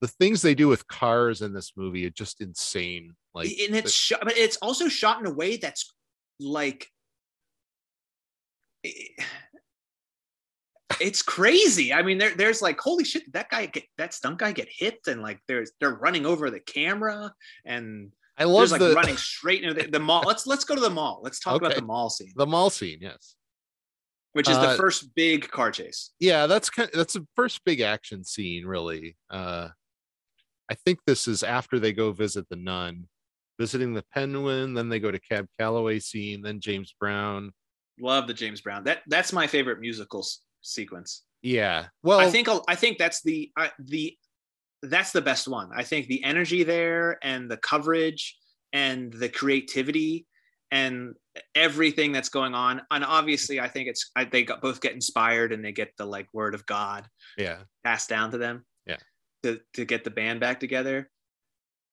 [0.00, 3.14] the things they do with cars in this movie are just insane.
[3.34, 5.90] Like and it's shot but it's also shot in a way that's
[6.40, 6.88] like
[8.84, 9.24] it-
[11.00, 11.92] it's crazy.
[11.92, 14.68] I mean, there, there's like, holy shit, did that guy get that stunt guy get
[14.70, 17.32] hit, and like there's they're running over the camera,
[17.64, 20.22] and I love like the running straight into the, the mall.
[20.26, 21.20] Let's let's go to the mall.
[21.22, 22.32] Let's talk about the mall scene.
[22.36, 23.36] the mall scene, yes.
[24.32, 26.10] which is Uh, the first big car chase.
[26.20, 29.68] yeah that's kind of, that's the first big action scene really uh
[30.70, 33.08] i think this is after they go visit the nun
[33.58, 37.52] visiting the penguin then they go to cab calloway scene then james brown
[38.00, 38.84] Love the James Brown.
[38.84, 41.24] That that's my favorite musical s- sequence.
[41.42, 44.16] yeah well I think I think that's the I the
[44.84, 45.70] that's the best one.
[45.74, 48.36] I think the energy there and the coverage
[48.72, 50.26] and the creativity
[50.70, 51.14] and
[51.56, 52.82] everything that's going on.
[52.92, 56.06] And obviously, I think it's I, they got both get inspired and they get the
[56.06, 58.64] like word of God yeah passed down to them.
[58.86, 58.98] Yeah.
[59.42, 61.10] To to get the band back together.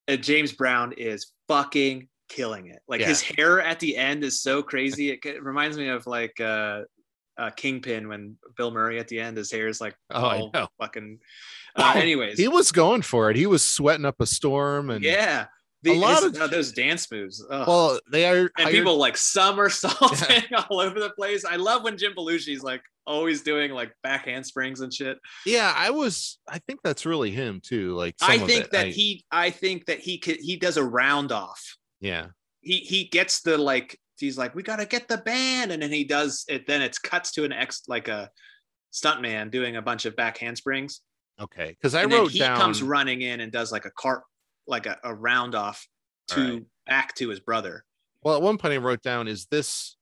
[0.08, 2.80] Uh, James Brown is fucking killing it.
[2.88, 5.12] Like his hair at the end is so crazy.
[5.12, 6.82] It, it reminds me of like uh,
[7.38, 10.68] uh Kingpin when Bill Murray at the end, his hair is like Oh, I know.
[10.80, 11.20] fucking.
[11.76, 15.46] Uh, anyways, he was going for it he was sweating up a storm and yeah.
[15.88, 17.46] A lot his- of- uh, those dance moves.
[17.48, 17.68] ugh.
[17.68, 21.46] well they are and hired- people like somersaulting all over the place.
[21.46, 25.18] I love when Jim Belushi's like always doing like back handsprings and shit.
[25.46, 29.24] yeah i was i think that's really him too like I think that I- he
[29.32, 31.62] I think that he could he does a round off.
[32.02, 32.28] yeah
[32.62, 35.92] He he gets the like he's like we got to get the band and then
[35.92, 38.30] he does it then it's cuts to an ex like a
[38.94, 41.02] stuntman doing a bunch of back handsprings
[41.40, 44.22] okay because i and wrote he down comes running in and does like a cart
[44.68, 45.86] like a, a round off
[46.30, 46.64] to Alright.
[46.88, 47.84] back to his brother.
[48.24, 49.98] well at one point i wrote down is this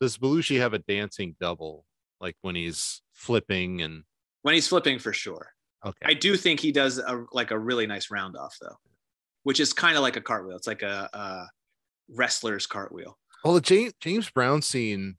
[0.00, 1.84] does belushi have a dancing double
[2.20, 4.04] like when he's flipping and
[4.42, 5.52] When he's flipping for sure.
[5.84, 8.76] okay I do think he does a like a really nice round off though,
[9.42, 10.56] which is kind of like a cartwheel.
[10.56, 11.46] It's like a, a
[12.14, 13.18] wrestler's cartwheel.
[13.44, 15.16] Well, the James James Brown scene,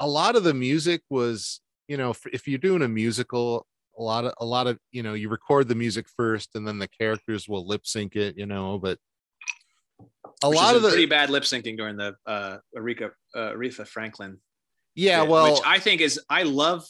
[0.00, 3.66] a lot of the music was, you know, if, if you're doing a musical,
[3.98, 6.78] a lot of a lot of you know, you record the music first, and then
[6.78, 8.78] the characters will lip sync it, you know.
[8.78, 8.98] But
[10.42, 13.86] a which lot of the pretty bad lip syncing during the uh, Aretha uh, Aretha
[13.86, 14.38] Franklin.
[14.94, 16.84] Yeah, well, which I think is I love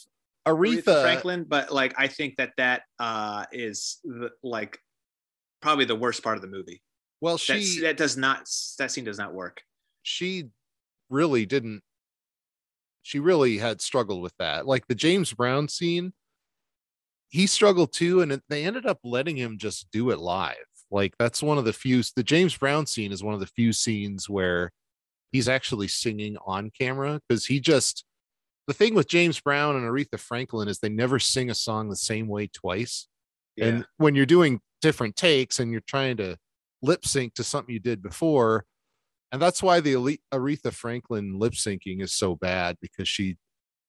[0.45, 4.77] Aretha, Aretha, Franklin, but like I think that that uh, is the, like
[5.61, 6.81] probably the worst part of the movie.
[7.21, 9.61] well, she that does not that scene does not work.
[10.01, 10.49] she
[11.09, 11.81] really didn't.
[13.03, 14.65] She really had struggled with that.
[14.65, 16.13] Like the James Brown scene,
[17.29, 20.55] he struggled too, and it, they ended up letting him just do it live.
[20.91, 22.03] Like that's one of the few.
[22.15, 24.71] The James Brown scene is one of the few scenes where
[25.33, 28.05] he's actually singing on camera because he just.
[28.65, 31.97] The thing with James Brown and Aretha Franklin is they never sing a song the
[31.97, 33.09] same way twice.
[33.57, 33.65] Yeah.
[33.65, 36.37] And when you're doing different takes and you're trying to
[36.81, 38.63] lip sync to something you did before,
[39.33, 43.35] and that's why the elite Aretha Franklin lip syncing is so bad because she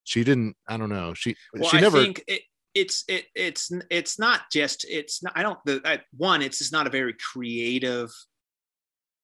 [0.02, 2.42] she didn't I don't know she well, she I never think it,
[2.74, 6.72] it's it it's it's not just it's not, I don't the I, one it's just
[6.72, 8.10] not a very creative,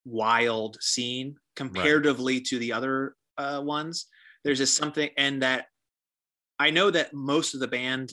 [0.05, 4.07] wild scene comparatively to the other uh, ones.
[4.45, 5.67] There's just something, and that
[6.59, 8.13] I know that most of the band,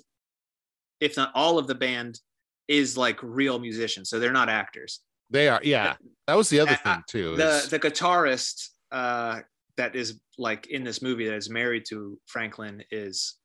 [1.00, 2.19] if not all of the band,
[2.67, 5.02] is like real musicians, so they're not actors.
[5.30, 5.95] they are yeah
[6.28, 9.41] that was the other Uh, thing too the is- the guitarist uh
[9.76, 13.36] that is like in this movie that is married to Franklin is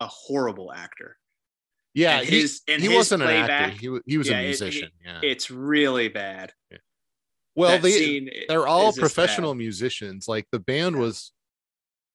[0.00, 1.16] a horrible actor.
[1.94, 4.46] yeah and he, and he his wasn't an actor he, he was Yeah, a it-
[4.46, 6.52] musician yeah It's really bad.
[7.56, 11.32] Well they they're all professional musicians like the band was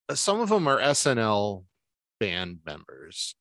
[0.09, 1.65] uh, some of them are SNL
[2.19, 3.35] band members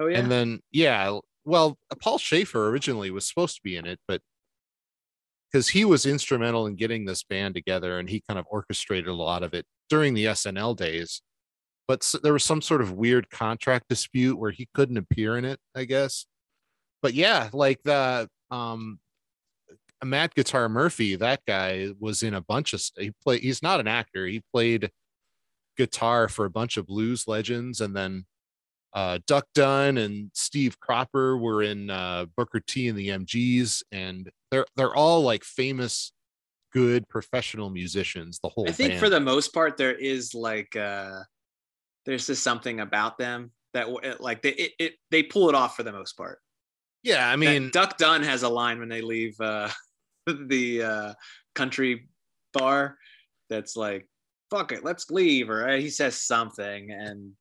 [0.00, 0.18] Oh yeah.
[0.18, 4.20] And then, yeah, well, Paul Shaffer originally was supposed to be in it, but
[5.52, 9.14] because he was instrumental in getting this band together and he kind of orchestrated a
[9.14, 11.22] lot of it during the SNL days.
[11.86, 15.44] But s- there was some sort of weird contract dispute where he couldn't appear in
[15.44, 16.26] it, I guess.
[17.02, 18.98] But yeah, like the um
[20.04, 23.88] Matt Guitar Murphy, that guy was in a bunch of he played he's not an
[23.88, 24.26] actor.
[24.26, 24.90] He played
[25.76, 28.24] guitar for a bunch of blues legends and then
[28.94, 34.30] uh, Duck Dunn and Steve Cropper were in uh, Booker T and the MGs, and
[34.50, 36.12] they're they're all like famous,
[36.72, 38.38] good professional musicians.
[38.38, 39.00] The whole I think band.
[39.00, 41.20] for the most part there is like uh
[42.06, 45.82] there's just something about them that like they it, it they pull it off for
[45.82, 46.38] the most part.
[47.02, 49.70] yeah, I That mean, Duck Dunn has a line when they leave uh
[50.46, 51.14] the uh
[51.54, 52.08] country
[52.52, 52.96] bar
[53.50, 54.08] that's like
[54.50, 57.32] fuck it, let's leave or uh, he says something and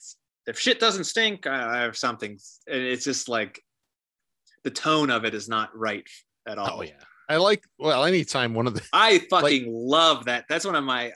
[0.48, 3.62] if shit doesn't stink I I have something and it's just like
[4.64, 6.08] the tone of it is not right
[6.48, 6.80] at all.
[6.80, 6.92] oh yeah,
[7.30, 10.46] I like well anytime one of the I fucking love that.
[10.50, 11.12] That's one of my.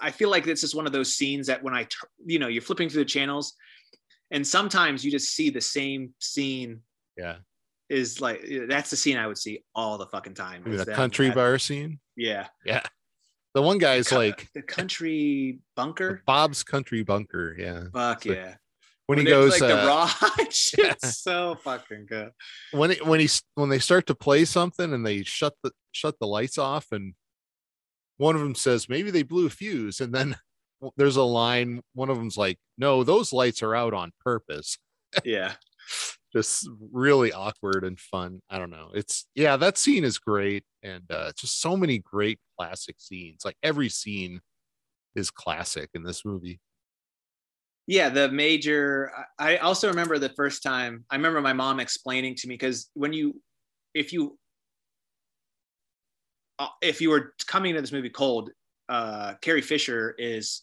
[0.00, 1.86] I feel like it's just one of those scenes that when I,
[2.24, 3.54] you know, you're flipping through the channels,
[4.30, 6.80] and sometimes you just see the same scene.
[7.16, 7.36] yeah
[7.92, 10.62] Is like that's the scene I would see all the fucking time.
[10.64, 12.00] the that- country that- bar scene.
[12.16, 12.82] Yeah, Yeah,
[13.54, 16.22] The one guy's Co- like the country bunker.
[16.26, 17.54] Bob's Country Bunker.
[17.58, 17.84] Yeah.
[17.92, 18.54] Fuck So- yeah.
[19.06, 20.92] When he goes, like uh, the raw yeah.
[20.92, 22.30] it's so fucking good.
[22.70, 26.18] when it, when he's when they start to play something and they shut the shut
[26.18, 27.14] the lights off and
[28.16, 30.36] one of them says maybe they blew a fuse and then
[30.96, 34.78] there's a line one of them's like no those lights are out on purpose
[35.24, 35.52] Yeah.
[36.32, 38.40] just really awkward and fun.
[38.48, 38.90] I don't know.
[38.94, 43.44] It's yeah that scene is great and uh just so many great classic scenes.
[43.44, 44.40] Like every scene
[45.14, 46.60] is classic in this movie.
[47.86, 52.48] Yeah the major i also remember the first time i remember my mom explaining to
[52.48, 53.40] me because when you
[53.92, 54.38] if you
[56.60, 58.50] uh, if you were coming to this movie cold
[58.88, 60.62] uh carrie fisher is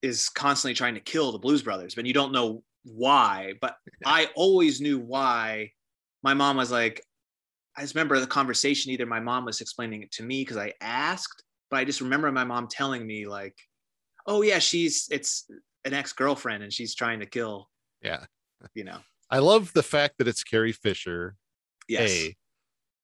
[0.00, 4.28] is constantly trying to kill the blues brothers but you don't know why but i
[4.34, 5.70] always knew why
[6.22, 7.02] my mom was like
[7.76, 10.72] i just remember the conversation either my mom was explaining it to me because i
[10.80, 13.56] asked but i just remember my mom telling me like
[14.26, 15.46] oh yeah she's it's
[15.84, 17.68] an ex-girlfriend and she's trying to kill
[18.02, 18.24] yeah.
[18.74, 18.98] you know.
[19.30, 21.36] I love the fact that it's carrie fisher
[21.88, 22.10] yes.
[22.10, 22.36] A,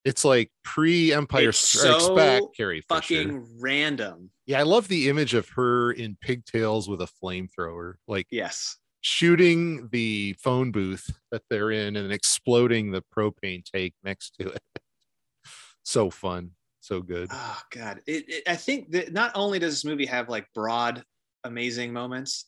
[0.04, 3.00] it's like pre-Empire It's Strikes so Back Carrie Fisher.
[3.00, 4.30] fucking random.
[4.46, 8.76] Yeah, I love the image of her in pigtails with a flamethrower, like yes
[9.06, 14.62] shooting the phone booth that they're in and exploding the propane tank next to it.
[15.84, 17.28] so fun, so good.
[17.30, 21.04] oh god it, it, i think that not only does this movie have like broad
[21.44, 22.46] amazing moments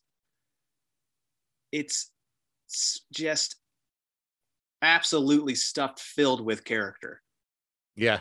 [1.71, 2.11] it's
[3.13, 3.57] just
[4.83, 7.23] absolutely stuffed filled with character
[7.95, 8.19] Yeah.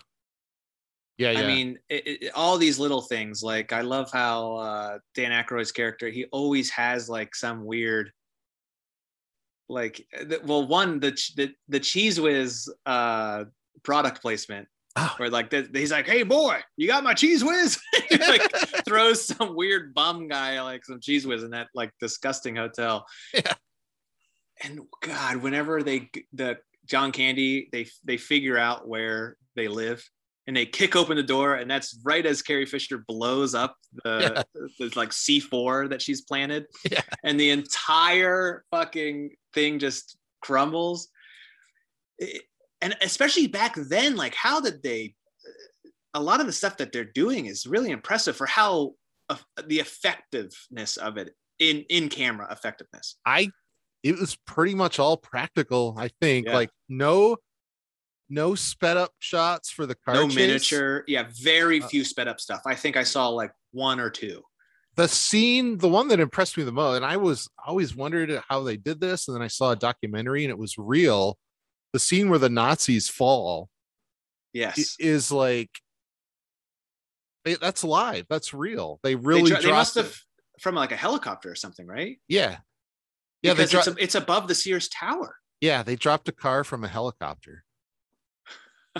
[1.17, 1.39] Yeah, yeah.
[1.39, 3.41] I mean, it, it, all these little things.
[3.41, 6.09] Like, I love how uh, Dan Aykroyd's character.
[6.09, 8.11] He always has like some weird,
[9.69, 13.45] like, the, well, one the ch- the the Cheez Whiz uh,
[13.83, 14.67] product placement,
[14.99, 15.13] Oh.
[15.17, 17.79] where like the, he's like, "Hey boy, you got my Cheez Whiz?"
[18.19, 18.41] like
[18.85, 23.05] throws some weird bum guy like some Cheez Whiz in that like disgusting hotel.
[23.33, 23.53] Yeah.
[24.63, 30.03] And God, whenever they the John Candy, they they figure out where they live
[30.47, 34.45] and they kick open the door, and that's right as Carrie Fisher blows up the,
[34.79, 37.01] the like C4 that she's planted, Yeah.
[37.23, 41.09] and the entire fucking thing just crumbles.
[42.17, 42.43] It-
[42.79, 45.15] and especially back then, like how did they?
[46.13, 48.93] A lot of the stuff that they're doing is really impressive for how
[49.29, 53.15] uh, the effectiveness of it in in camera effectiveness.
[53.25, 53.49] I
[54.03, 56.45] it was pretty much all practical, I think.
[56.45, 56.53] Yeah.
[56.53, 57.37] Like no
[58.29, 60.35] no sped up shots for the car no chase.
[60.35, 62.61] miniature, yeah, very Uh, few sped up stuff.
[62.65, 64.43] I think I saw like one or two.
[64.95, 68.63] the scene, the one that impressed me the most, and I was always wondered how
[68.63, 71.37] they did this, and then I saw a documentary and it was real.
[71.93, 73.69] The scene where the Nazis fall
[74.53, 75.69] Yes, is like
[77.61, 78.25] that's live.
[78.29, 78.99] That's real.
[79.03, 80.61] They they, really dro- they must dropped have it.
[80.61, 82.19] from like a helicopter or something, right?
[82.27, 82.57] Yeah.
[83.41, 85.35] Yeah, because dro- it's, a- it's above the Sears Tower.
[85.61, 87.63] yeah, they dropped a car from a helicopter.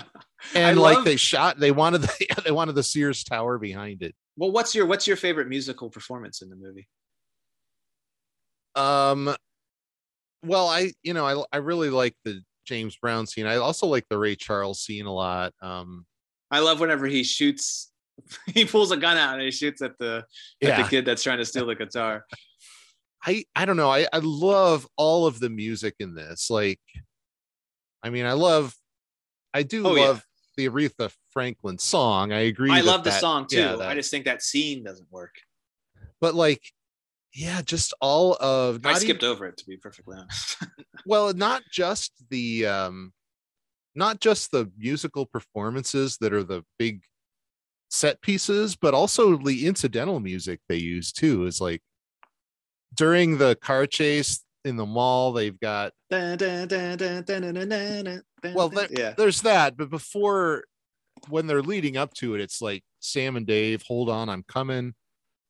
[0.54, 4.14] And like love- they shot, they wanted the they wanted the Sears Tower behind it.
[4.36, 6.88] Well, what's your what's your favorite musical performance in the movie?
[8.76, 9.34] Um,
[10.44, 13.46] well, I you know I I really like the James Brown scene.
[13.46, 15.52] I also like the Ray Charles scene a lot.
[15.60, 16.06] Um,
[16.50, 17.90] I love whenever he shoots,
[18.46, 20.24] he pulls a gun out and he shoots at the
[20.62, 22.24] at yeah, the kid that's trying to steal the guitar.
[23.26, 23.90] I I don't know.
[23.90, 26.48] I I love all of the music in this.
[26.50, 26.80] Like,
[28.02, 28.74] I mean, I love,
[29.58, 30.02] I do Oh, yeah.
[30.06, 30.24] love
[30.56, 32.32] the Aretha Franklin song.
[32.32, 32.70] I agree.
[32.70, 33.58] I that love the that- song too.
[33.58, 35.34] yeah, that- I just think that scene doesn't work.
[36.20, 36.62] but like,
[37.34, 38.84] yeah, just all of.
[38.86, 40.56] I skipped even- over it to be perfectly honest.
[41.06, 43.12] well not just the um
[43.94, 47.02] not just the musical performances that are the big
[47.90, 51.82] set pieces but also the incidental music they use too is like
[52.94, 55.32] during the car chase in the mall.
[55.32, 56.36] They've got well,
[58.90, 59.14] yeah.
[59.16, 59.76] there's that.
[59.76, 60.64] But before,
[61.28, 64.94] when they're leading up to it, it's like Sam and Dave, hold on, I'm coming.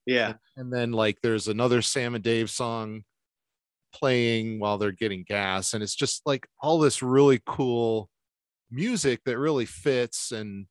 [0.07, 0.35] Yeah.
[0.57, 3.03] And then like there's another Sam and Dave song
[3.93, 8.09] playing while they're getting gas, and it's just like all this really cool
[8.71, 10.67] music that really fits and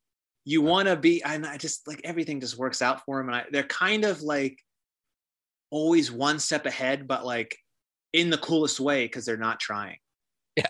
[0.46, 3.36] you want to be and i just like everything just works out for them and
[3.36, 4.60] I, they're kind of like
[5.72, 7.58] always one step ahead but like
[8.14, 9.98] in the coolest way because they're not trying
[10.56, 10.66] Yeah.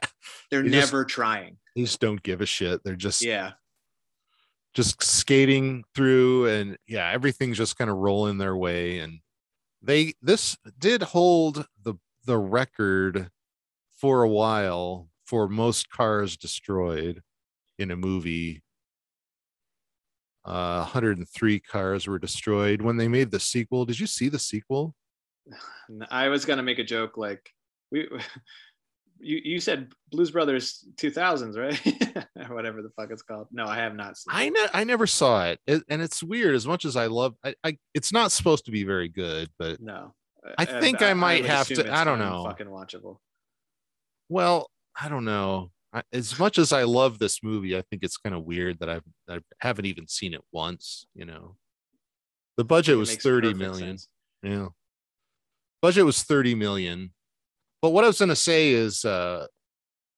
[0.51, 3.51] they're just- never trying they just don't give a shit they're just yeah
[4.73, 9.19] just skating through and yeah everything's just kind of rolling their way and
[9.81, 13.29] they this did hold the the record
[13.97, 17.21] for a while for most cars destroyed
[17.79, 18.61] in a movie
[20.45, 23.83] Uh, 103 cars were destroyed when they made the sequel.
[23.85, 24.95] Did you see the sequel?
[26.09, 27.49] I was gonna make a joke like
[27.91, 28.07] we.
[29.19, 32.27] You, you said Blues Brothers 2000s, right?
[32.49, 33.47] or whatever the fuck it's called.
[33.51, 34.31] No, I have not seen.
[34.31, 34.53] I it.
[34.53, 35.59] ne- I never saw it.
[35.65, 36.53] it, and it's weird.
[36.53, 39.81] As much as I love, I, I it's not supposed to be very good, but
[39.81, 40.13] No.
[40.59, 42.43] I think I might would have to- I don't know.
[42.45, 43.17] Fucking watchable.
[44.29, 45.71] well, I don't know.
[45.91, 48.89] I, as much as I love this movie, I think it's kind of weird that
[48.89, 51.07] I've I haven't even seen it once.
[51.15, 51.55] You know,
[52.55, 53.97] the budget was makes 30 perfect million.
[53.97, 54.09] sense.
[54.43, 54.67] Yeah.
[55.81, 57.11] Budget was 30 million.
[57.81, 59.47] But what I was going to say is uh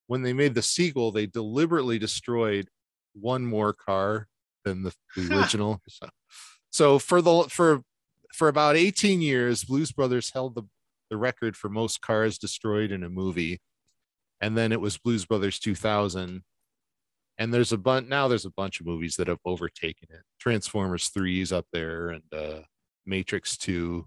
[0.08, 2.68] when they made the sequel, they deliberately destroyed
[3.14, 4.28] one more car
[4.66, 5.82] than the, the original.
[5.88, 6.10] so,
[6.72, 7.82] so for the for
[8.34, 10.64] for about 18 years, Blues Brothers held the
[11.10, 13.60] the record for most cars destroyed in a movie.
[14.42, 16.44] And then it was Blues Brothers 2000.
[17.38, 20.22] And there's a bunch now there's a bunch of movies that have overtaken it.
[20.40, 22.62] Transformers 3 is up there and uh
[23.06, 24.06] Matrix 2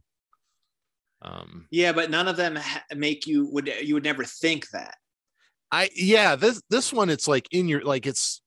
[1.23, 4.97] um Yeah, but none of them ha- make you would you would never think that.
[5.71, 8.43] i yeah this this one it's like in your like it's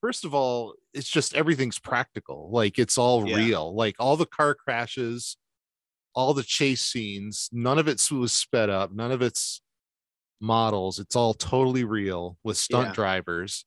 [0.00, 3.36] first of all it's just everything's practical like it's all Yeah.
[3.36, 5.36] real like all the car crashes
[6.14, 9.60] all the chase scenes none of it was sped up none of it's
[10.40, 12.92] models it's all totally real with stunt Yeah.
[12.94, 13.64] drivers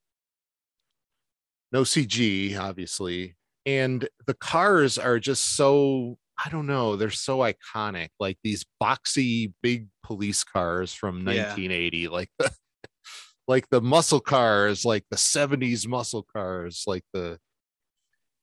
[1.72, 8.10] no cg obviously and the cars are just so i don't know they're so iconic
[8.20, 11.44] like these boxy big police cars from Yeah.
[11.50, 12.52] 1980 like the
[13.48, 17.40] like the muscle cars like the 70s muscle cars like the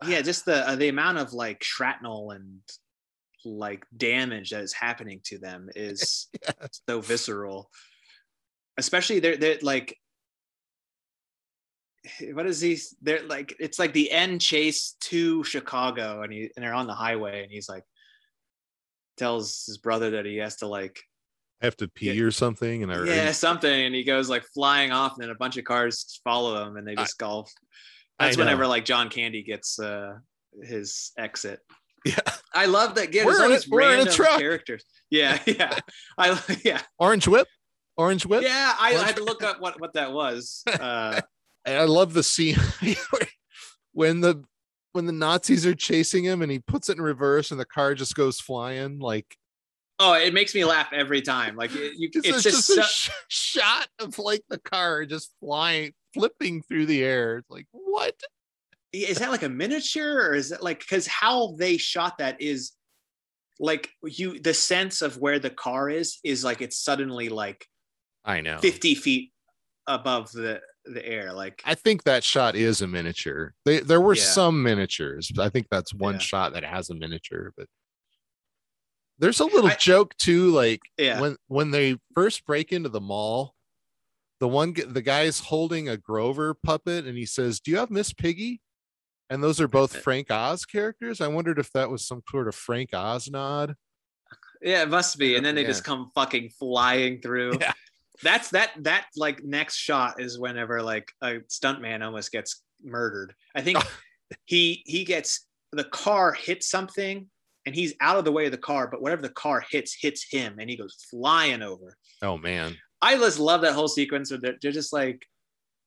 [0.07, 2.61] Yeah, just the uh, the amount of like shrapnel and
[3.45, 6.29] like damage that is happening to them is
[6.89, 7.71] so visceral.
[8.77, 9.97] Especially they're they're like
[12.33, 16.65] what is he they're like it's like the end chase to Chicago and he and
[16.65, 17.85] they're on the highway and he's like
[19.21, 20.99] tells his brother that he has to like
[21.63, 22.25] I have to pee Yeah.
[22.25, 25.35] or something and I yeah something and he goes like flying off and then a
[25.37, 27.53] bunch of cars follow him and they I- just golf.
[28.19, 30.15] That's whenever like john candy gets uh
[30.63, 31.61] his exit.
[32.07, 32.17] Yeah.
[32.55, 34.41] i love that get We're in a- we're in a truck.
[34.41, 34.85] characters.
[35.11, 35.79] Yeah yeah.
[36.17, 36.81] I yeah.
[36.99, 37.47] Orange whip?
[37.99, 38.43] Orange whip?
[38.43, 41.21] Yeah i, I had to look up what what that was uh
[41.67, 42.57] And I love the scene
[43.93, 44.43] when the
[44.93, 47.95] when the Nazis are chasing him and he puts it in reverse and the car
[47.95, 49.37] just goes flying like
[49.99, 52.75] oh it makes me laugh every time like it, you, it's, it's, just, just, a
[52.75, 57.67] so- sh- shot of like the car just flying flipping through the air it's like
[57.73, 58.15] what?
[58.93, 62.73] Is that like a miniature or is it like because how they shot that is
[63.61, 67.67] like you the sense of where the car is is like it's suddenly like
[68.25, 68.59] I know.
[68.59, 69.33] 50 feet
[69.87, 73.55] above the the air like I think that shot is a miniature.
[73.65, 74.23] They, there were Yeah.
[74.25, 75.31] some miniatures.
[75.35, 76.21] but I think that's one Yeah.
[76.21, 77.67] shot that has a miniature, but
[79.19, 80.51] there's a little I- joke too.
[80.51, 83.55] Like yeah when when they first break into the mall,
[84.41, 88.13] the one the guy's holding a Grover puppet and he says, "Do you have Miss
[88.13, 88.61] Piggy?"
[89.29, 91.21] And those are both Frank Oz characters.
[91.21, 93.75] I wondered if that was some sort of Frank Oz nod.
[94.63, 95.69] yeah it must be and then they Yeah.
[95.69, 97.73] just come fucking flying through Yeah.
[98.23, 103.35] That's that that like next shot is whenever like a stuntman almost gets murdered.
[103.55, 103.91] I think oh.
[104.45, 107.29] he he gets the car hits something
[107.67, 110.27] and he's out of the way of the car but whatever the car hits hits
[110.31, 111.97] him and he goes flying over.
[112.23, 115.25] Oh man, I just love that whole sequence where they're, they're just like,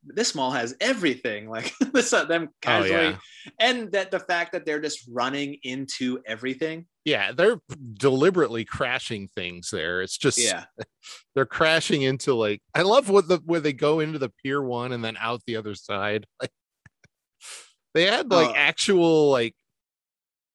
[0.05, 1.49] this mall has everything.
[1.49, 3.17] Like this, uh, them casually, Oh, yeah.
[3.59, 6.85] and that the fact that they're just running into everything.
[7.05, 7.59] yeah, they're
[7.93, 10.01] deliberately crashing things there.
[10.01, 10.65] It's just Yeah,
[11.35, 14.91] they're crashing into like I love what the where they go into the pier one
[14.91, 16.25] and then out the other side.
[16.41, 16.51] Like
[17.93, 18.53] they had like Oh.
[18.55, 19.55] actual like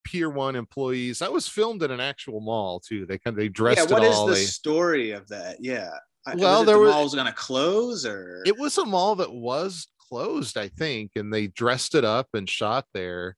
[0.04, 1.18] pier one employees.
[1.18, 3.04] That was filmed in an actual mall too.
[3.06, 3.94] They kind of they dressed yeah.
[3.94, 4.26] What it is all.
[4.26, 5.58] the They, story of that?
[5.60, 5.90] Yeah.
[6.36, 9.32] Well, was there the was- mall was gonna close, or it was a mall that
[9.32, 13.36] was closed, I think, and they dressed it up and shot there.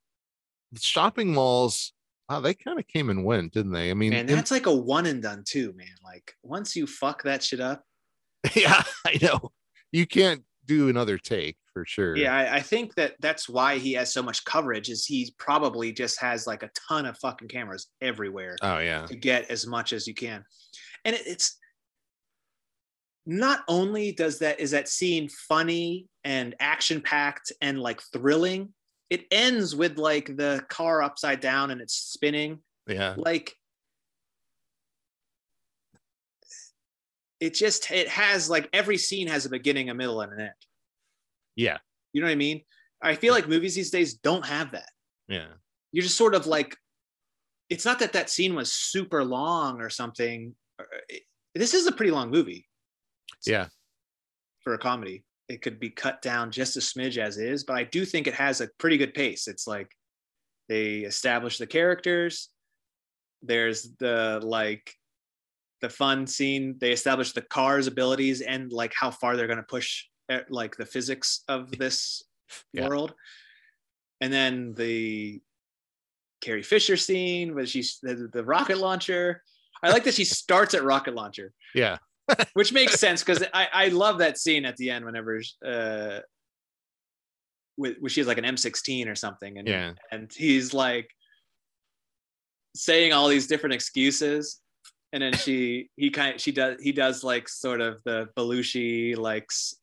[0.79, 1.93] Shopping malls,
[2.29, 3.91] wow, they kind of came and went, didn't they?
[3.91, 5.89] I mean, man, in- that's like a one and done too, man.
[6.05, 7.83] Like once you fuck that shit up,
[8.55, 9.51] yeah, I know.
[9.93, 12.17] You can't do another take for sure.
[12.17, 14.89] yeah, I, I think that that's why he has so much coverage.
[14.89, 18.57] Is he probably just has like a ton of fucking cameras everywhere.
[18.63, 19.07] Oh yeah.
[19.07, 20.45] to get as much as you can.
[21.05, 21.59] And it- it's
[23.27, 28.73] not only does that is that scene funny and action packed and like thrilling,
[29.11, 32.61] it ends with like the car upside down and it's spinning.
[32.87, 33.15] Yeah.
[33.17, 33.55] Like
[37.41, 40.53] it just it has like every scene has a beginning, a middle, and an end.
[41.57, 41.79] Yeah.
[42.13, 42.63] You know what I mean?
[43.03, 44.91] I feel like movies these days don't have that.
[45.29, 45.47] Yeah.
[45.93, 46.77] You're just sort of like,
[47.69, 50.55] it's not that that scene was super long or something.
[50.79, 50.85] Uh,
[51.55, 52.67] This is a pretty long movie
[53.47, 53.69] Yeah.
[54.63, 55.25] for a comedy.
[55.49, 58.35] It could be cut down just a smidge as is, but I do think it
[58.35, 59.49] has a pretty good pace.
[59.49, 59.91] It's like
[60.69, 62.51] they establish the characters.
[63.43, 64.95] There's the like
[65.81, 66.77] the fun scene.
[66.79, 70.77] They establish the car's abilities and like how far they're going to push eh, like
[70.77, 72.23] the physics of this
[72.73, 72.87] Yeah.
[72.89, 73.15] world.
[74.21, 75.41] And then the
[76.43, 79.43] Carrie Fisher scene where she's the, the rocket launcher.
[79.83, 81.99] I like that she starts at rocket launcher Yeah.
[82.55, 86.19] which makes sense because I, I love that scene at the end whenever uh
[87.77, 89.93] with, where she has like an M16 or something and Yeah.
[90.13, 91.09] and he's like
[92.77, 94.61] saying all these different excuses
[95.13, 99.17] and then she he kind of, she does he does like sort of the Belushi
[99.17, 99.75] like s-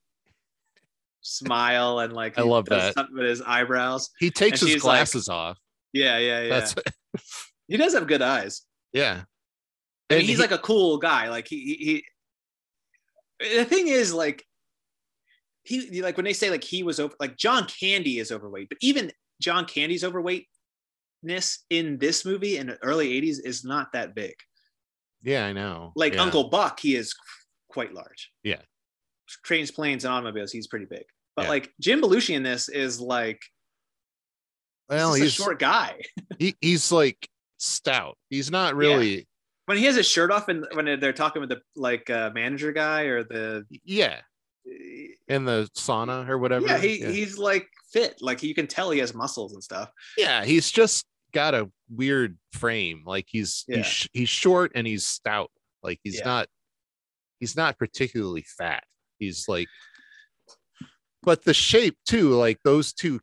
[1.21, 2.93] smile and like I love that.
[2.93, 5.57] something with his eyebrows He takes And his she's like- glasses off.
[5.91, 6.75] yeah yeah yeah That's
[7.67, 8.61] he does have good eyes
[8.93, 9.15] yeah.
[10.09, 11.27] Mean, And he's he- like a cool guy.
[11.29, 12.05] Like he, he, he,
[13.39, 14.43] the thing is like,
[15.63, 18.77] he like when they say like he was over, like John Candy is overweight, but
[18.81, 19.11] even
[19.41, 24.33] John Candy's overweightness in this movie in the early '80s is not that big.
[25.23, 25.91] Yeah, I know.
[25.95, 26.21] Like Yeah.
[26.23, 27.13] Uncle Buck, he is
[27.69, 28.31] quite large.
[28.43, 28.61] Yeah.
[29.43, 31.03] Trains, planes, and automobiles, he's pretty big.
[31.35, 31.49] But Yeah.
[31.49, 33.41] like Jim Belushi in this is like,
[34.89, 35.99] Well, he's he's a short guy.
[36.39, 37.27] he, he's like
[37.57, 38.17] stout.
[38.29, 39.26] He's not really
[39.67, 42.71] when he has his shirt off and when they're talking with the like uh, manager
[42.71, 44.21] guy or the yeah.
[45.29, 46.65] In the sauna or whatever.
[46.65, 47.09] yeah, he, yeah.
[47.09, 48.17] he's like fit.
[48.21, 49.89] Like you can tell he has muscles and stuff.
[50.17, 53.03] yeah, he's just got a weird frame.
[53.05, 53.77] Like he's Yeah.
[53.77, 55.51] he's he's short and he's stout.
[55.83, 56.25] Like he's Yeah.
[56.25, 56.47] not
[57.39, 58.83] he's not particularly fat.
[59.19, 59.67] He's like
[61.23, 63.19] but the shape too, like those two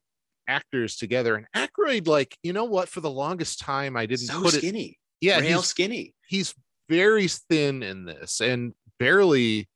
[0.46, 2.88] actors together and Aykroyd, like, you know what?
[2.90, 4.98] For the longest time I didn't So put it skinny.
[5.24, 6.14] Yeah, Real he's skinny.
[6.28, 6.54] he's
[6.88, 9.68] very thin in this and barely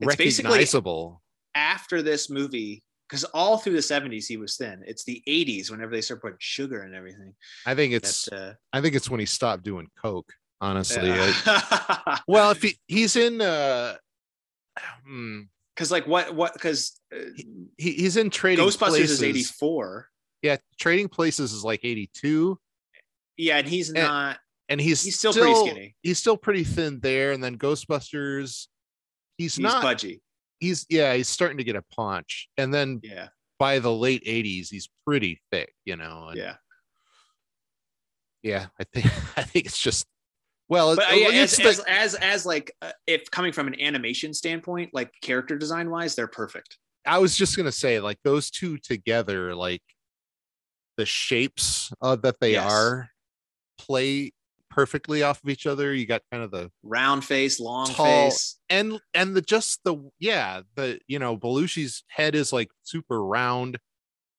[0.00, 1.22] It's recognizable.
[1.54, 4.82] After this movie, because all through the 70s he was thin.
[4.86, 7.34] It's the 80s whenever they start putting sugar and everything.
[7.66, 11.10] I think it's uh, I think it's when he stopped doing coke, honestly.
[11.10, 12.18] I- yeah.
[12.26, 13.96] well, if he, he's in uh
[15.06, 15.42] hmm,
[15.76, 17.18] Because like what what because uh,
[17.76, 19.10] he, he's in trading Ghostbusters places.
[19.10, 20.08] is 84.
[20.40, 22.58] Yeah, trading places is like 82
[23.36, 24.38] Yeah, and he's not.
[24.72, 25.94] And he's He's still pretty skinny.
[26.02, 28.66] He's still pretty thin there and then Ghostbusters
[29.36, 30.22] he's, He's not pudgy.
[30.60, 32.48] he's yeah, he's starting to get a paunch.
[32.56, 36.28] And then Yeah, by the late 80s he's pretty thick, you know.
[36.28, 36.54] and- yeah.
[38.42, 39.06] yeah, I think
[39.36, 40.06] I think it's just
[40.68, 43.78] well, But yeah, it's as, the- as as as like uh, if coming from an
[43.80, 46.78] animation standpoint, like character design wise, they're perfect.
[47.04, 49.82] I was just gonna say, like those two together, like
[50.96, 52.72] the shapes uh, that they Yes.
[52.72, 53.08] are
[53.78, 54.32] play
[54.72, 55.94] perfectly off of each other.
[55.94, 58.30] You got kind of the Round face, long Tall.
[58.30, 58.58] face.
[58.70, 63.78] and and the just the yeah the you know Belushi's head is like super round,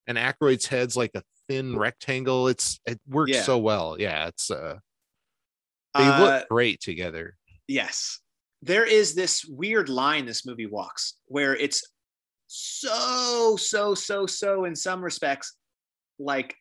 [0.07, 2.47] and Aykroyd's head's like a thin rectangle.
[2.47, 3.43] It's it works Yeah.
[3.43, 3.95] so well.
[3.99, 4.77] Yeah, it's uh
[5.95, 7.35] they Uh, look great together.
[7.67, 8.19] Yes.
[8.61, 11.83] There is this weird line this movie walks where it's
[12.47, 15.55] so, so, so, so, in some respects,
[16.19, 16.55] like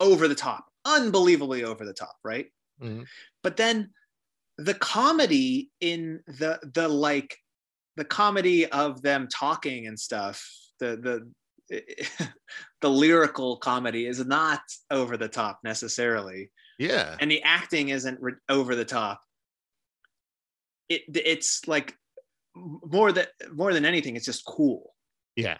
[0.00, 2.46] over the top, unbelievably over the top, right?
[2.82, 3.06] Mhm.
[3.42, 3.90] But then
[4.56, 7.36] the comedy in the, the like,
[7.96, 10.44] the comedy of them talking and stuff,
[10.78, 11.32] the, the,
[12.80, 14.60] the lyrical comedy is not
[14.90, 16.50] over the top necessarily.
[16.78, 19.20] Yeah, and the acting isn't re- over the top.
[20.88, 21.94] It it's like
[22.54, 24.94] more that more than anything it's just cool.
[25.36, 25.58] Yeah.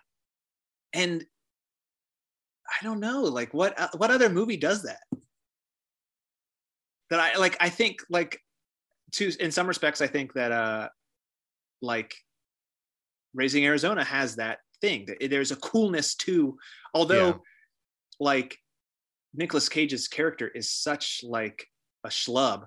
[0.95, 1.25] and
[2.81, 5.01] i don't know like what uh, what other movie does that
[7.11, 8.41] that i like i think like
[9.13, 10.89] to in some respects i think that uh
[11.83, 12.15] like
[13.35, 15.09] raising arizona has that thing.
[15.21, 16.57] There's a coolness to
[16.95, 17.35] although Yeah.
[18.21, 18.59] like
[19.35, 21.67] Nicolas Cage's character is such like
[22.05, 22.65] a schlub.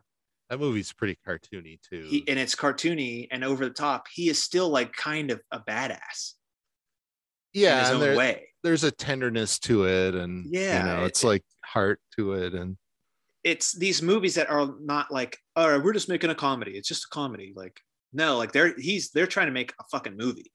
[0.49, 2.05] That movie's pretty cartoony too.
[2.09, 4.07] he, and it's cartoony and over the top.
[4.13, 6.33] He is still like kind of a badass.
[7.53, 8.47] In yeah, his own there- way.
[8.61, 12.53] there's a tenderness to it and Yeah, you know it- it's like heart to it
[12.53, 12.77] and
[13.43, 16.71] it's these movies that are not like all right we're just making a comedy.
[16.71, 17.53] It's just a comedy.
[17.55, 17.79] Like
[18.13, 20.51] no like they're he's they're trying to make a fucking movie.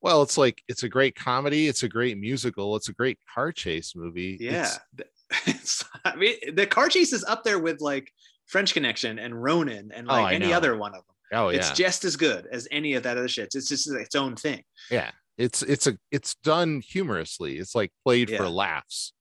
[0.00, 1.68] Well it's like it's a great comedy.
[1.68, 2.76] It's a great musical.
[2.76, 4.36] It's a great car chase movie.
[4.40, 4.68] Yeah.
[4.98, 5.08] It's-
[5.46, 8.12] it's, i mean the car chase is up there with like
[8.48, 10.56] french connection and ronin and Oh, like I any know.
[10.58, 11.16] other one of them.
[11.32, 11.56] Oh yeah.
[11.56, 13.54] it's just as good as any of that other shit.
[13.54, 14.62] It's just its own thing.
[14.90, 15.10] Yeah.
[15.38, 17.56] It's it's a it's done humorously.
[17.56, 19.14] It's like played for laughs.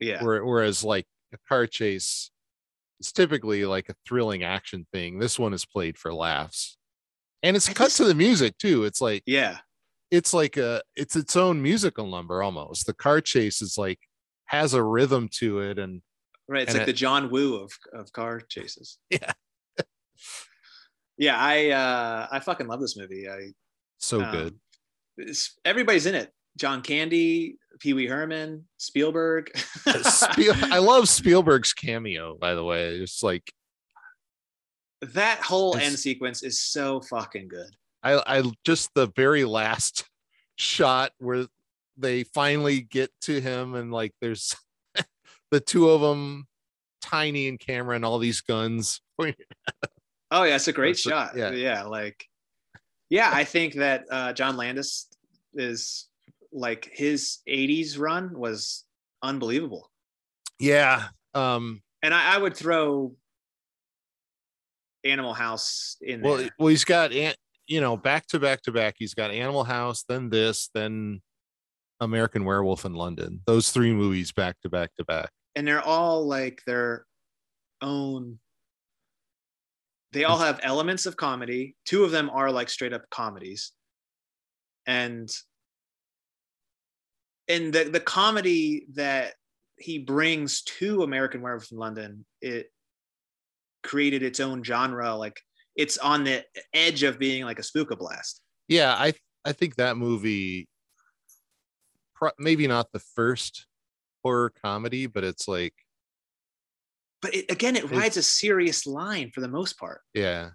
[0.00, 0.22] Yeah.
[0.22, 2.30] Whereas like a car chase
[3.00, 5.18] is typically like a thrilling action thing.
[5.18, 6.76] This one is played for laughs.
[7.42, 8.84] And it's I cut just- to the music too.
[8.84, 9.58] It's like Yeah.
[10.10, 12.86] it's like a it's its own musical number almost.
[12.86, 14.00] The car chase is like
[14.46, 16.02] has a rhythm to it and
[16.50, 16.62] Right.
[16.62, 18.98] It's And like it- the John Woo of, of car chases.
[19.10, 19.32] Yeah.
[21.16, 21.36] yeah.
[21.38, 23.28] I, uh, I fucking love this movie.
[23.28, 23.52] I,
[23.98, 24.54] so um, good.
[25.18, 26.32] it's- everybody's in it.
[26.58, 29.50] John Candy, Pee Wee Herman, Spielberg.
[30.02, 32.96] Spiel- I love Spielberg's cameo, by the way.
[32.96, 33.52] It's like
[35.00, 37.70] that whole end sequence is so fucking good.
[38.02, 40.04] I I just the very last
[40.56, 41.46] shot where
[41.96, 44.56] they finally get to him and like there's
[45.50, 46.46] the two of them
[47.00, 49.00] tiny in camera and all these guns.
[50.30, 51.36] Oh yeah, it's a great That's a- shot.
[51.36, 51.50] yeah.
[51.52, 51.82] Yeah.
[51.84, 52.26] like
[53.08, 55.06] yeah, I think that uh John Landis
[55.54, 56.07] is
[56.58, 58.84] like his 80s run was
[59.22, 59.90] unbelievable.
[60.58, 61.08] Yeah.
[61.34, 63.14] Um And I, I would throw
[65.04, 66.32] Animal House in there.
[66.32, 70.04] well well he's got you know back to back to back he's got Animal House
[70.08, 71.20] then this then
[72.00, 73.40] American Werewolf in London.
[73.46, 75.30] Those three movies back to back to back.
[75.56, 77.04] and they're all like their
[77.80, 78.38] own
[80.12, 83.72] they all have elements of comedy two of them are like straight up comedies
[84.86, 85.28] and
[87.48, 89.34] and the, the comedy that
[89.78, 92.70] he brings to american werewolf in london it
[93.82, 95.40] created its own genre like
[95.76, 96.44] it's on the
[96.74, 98.42] edge of being like a spooka blast.
[98.66, 99.12] Yeah i
[99.44, 100.68] i think that movie
[102.14, 103.66] pro- maybe not the first
[104.24, 105.74] horror comedy but it's like
[107.22, 110.02] but it, again it rides a serious line for the most part.
[110.14, 110.50] Yeah.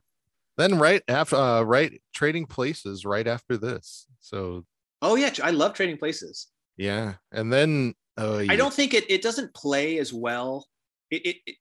[0.57, 4.05] Then right after uh right trading places right after this.
[4.19, 4.65] So
[5.01, 6.47] oh yeah i love trading places
[6.77, 10.65] yeah and then oh I don't think it it doesn't play as well.
[11.11, 11.55] It, it, it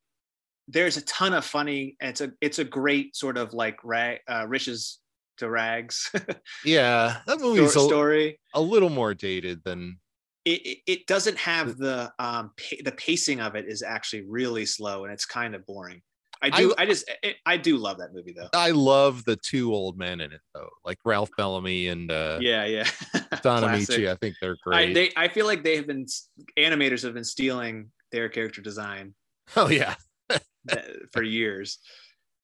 [0.69, 1.97] there's a ton of funny.
[2.01, 4.99] It's a it's a great sort of like rag uh, riches
[5.39, 6.11] to rags
[6.65, 8.39] yeah that movie's a, story.
[8.55, 9.99] a little more dated than
[10.45, 14.67] It, it it doesn't have the um pa- the pacing of it is actually really
[14.67, 16.03] slow and it's kind of boring.
[16.43, 18.49] I do I, just I, I do love that movie though.
[18.53, 22.65] i love the two old men in it though like ralph bellamy and uh yeah
[22.65, 22.89] yeah.
[23.43, 26.07] Don Ameche i think they're great I, they, I feel like they have been
[26.59, 29.15] animators have been stealing their character design
[29.57, 29.95] oh yeah
[31.13, 31.79] for years.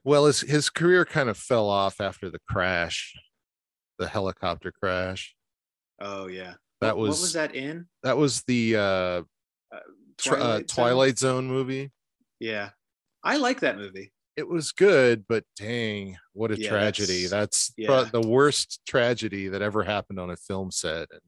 [0.04, 3.14] well his his career kind of fell off after the crash
[3.98, 5.34] the helicopter crash
[6.00, 6.54] Oh yeah.
[6.80, 7.86] That What- was- what was that in?
[8.04, 9.22] that was the uh
[10.18, 10.64] Tw- uh, Zone?
[10.66, 11.90] twilight zone movie
[12.38, 12.70] Yeah.
[13.24, 14.12] I like that movie.
[14.36, 17.26] it was good, but dang, what a Yeah, tragedy.
[17.26, 18.04] that's- That's, yeah.
[18.12, 21.08] the worst tragedy that ever happened on a film set.
[21.10, 21.20] And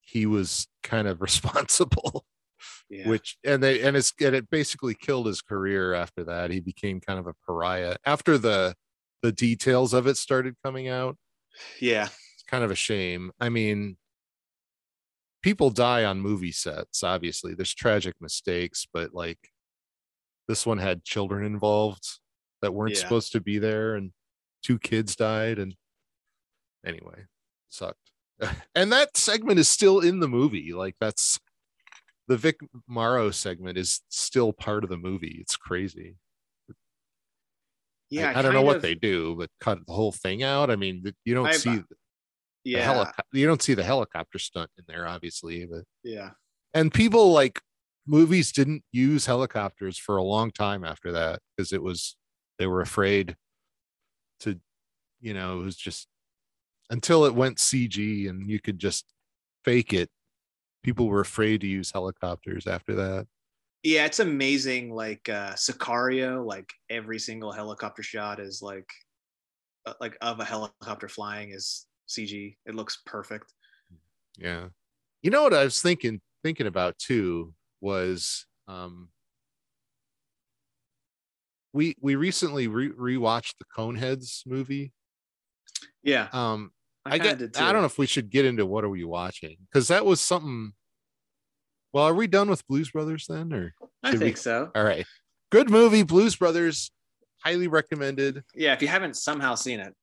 [0.00, 2.26] he was kind of responsible,
[2.90, 3.08] Yeah.
[3.08, 6.50] which and they and it's and it basically killed his career after that.
[6.50, 7.96] He became kind of a pariah.
[8.04, 8.74] After the
[9.22, 11.16] the details of it started coming out,
[11.80, 12.04] yeah.
[12.06, 13.30] it's kind of a shame.
[13.40, 13.98] I mean,
[15.42, 17.54] people die on movie sets, obviously.
[17.54, 19.38] There's tragic mistakes, but like
[20.48, 22.04] this one had children involved
[22.62, 23.00] that weren't Yeah.
[23.00, 24.12] supposed to be there, and
[24.62, 25.58] two kids died.
[25.58, 25.74] And
[26.84, 27.24] anyway,
[27.68, 28.10] sucked.
[28.74, 30.72] and that segment is still in the movie.
[30.72, 31.38] Like that's
[32.28, 35.38] the Vic Morrow segment is still part of the movie.
[35.40, 36.16] It's crazy.
[38.10, 38.32] Yeah.
[38.34, 40.70] I, I don't know kind what they do, but cut the whole thing out.
[40.70, 41.96] I mean, you don't I've- see uh, the
[42.64, 42.84] Yeah.
[42.84, 43.22] helicopter.
[43.32, 46.30] You don't see the helicopter stunt in there, obviously, but yeah.
[46.74, 47.60] and people like
[48.08, 52.16] movies didn't use helicopters for a long time after that because it was
[52.58, 53.36] they were afraid
[54.40, 54.58] to,
[55.20, 56.08] you know, it was just
[56.90, 59.04] until it went CG and you could just
[59.64, 60.08] fake it.
[60.82, 63.26] People were afraid to use helicopters after that.
[63.82, 64.06] Yeah.
[64.06, 64.92] It's amazing.
[64.92, 68.88] Like uh Sicario, like every single helicopter shot is like
[69.86, 72.56] uh, like of a helicopter flying is CG.
[72.64, 73.52] It looks perfect.
[74.38, 74.68] Yeah.
[75.22, 79.08] You know what I was thinking thinking about too was um
[81.72, 84.92] we we recently re- rewatched the Coneheads movie.
[86.02, 86.28] Yeah.
[86.32, 86.72] Um
[87.04, 89.56] I, I get I don't know if we should get into what are we watching
[89.70, 90.72] because that was something
[91.92, 94.70] well are we done with Blues Brothers then or I should we- think so.
[94.74, 95.06] all right
[95.50, 96.90] good movie Blues Brothers
[97.44, 98.72] highly recommended Yeah.
[98.74, 99.94] If you haven't somehow seen it,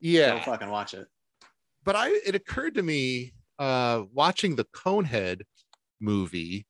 [0.00, 1.06] yeah, go fucking watch it.
[1.84, 5.42] but I it occurred to me uh watching the Conehead
[6.00, 6.66] movie.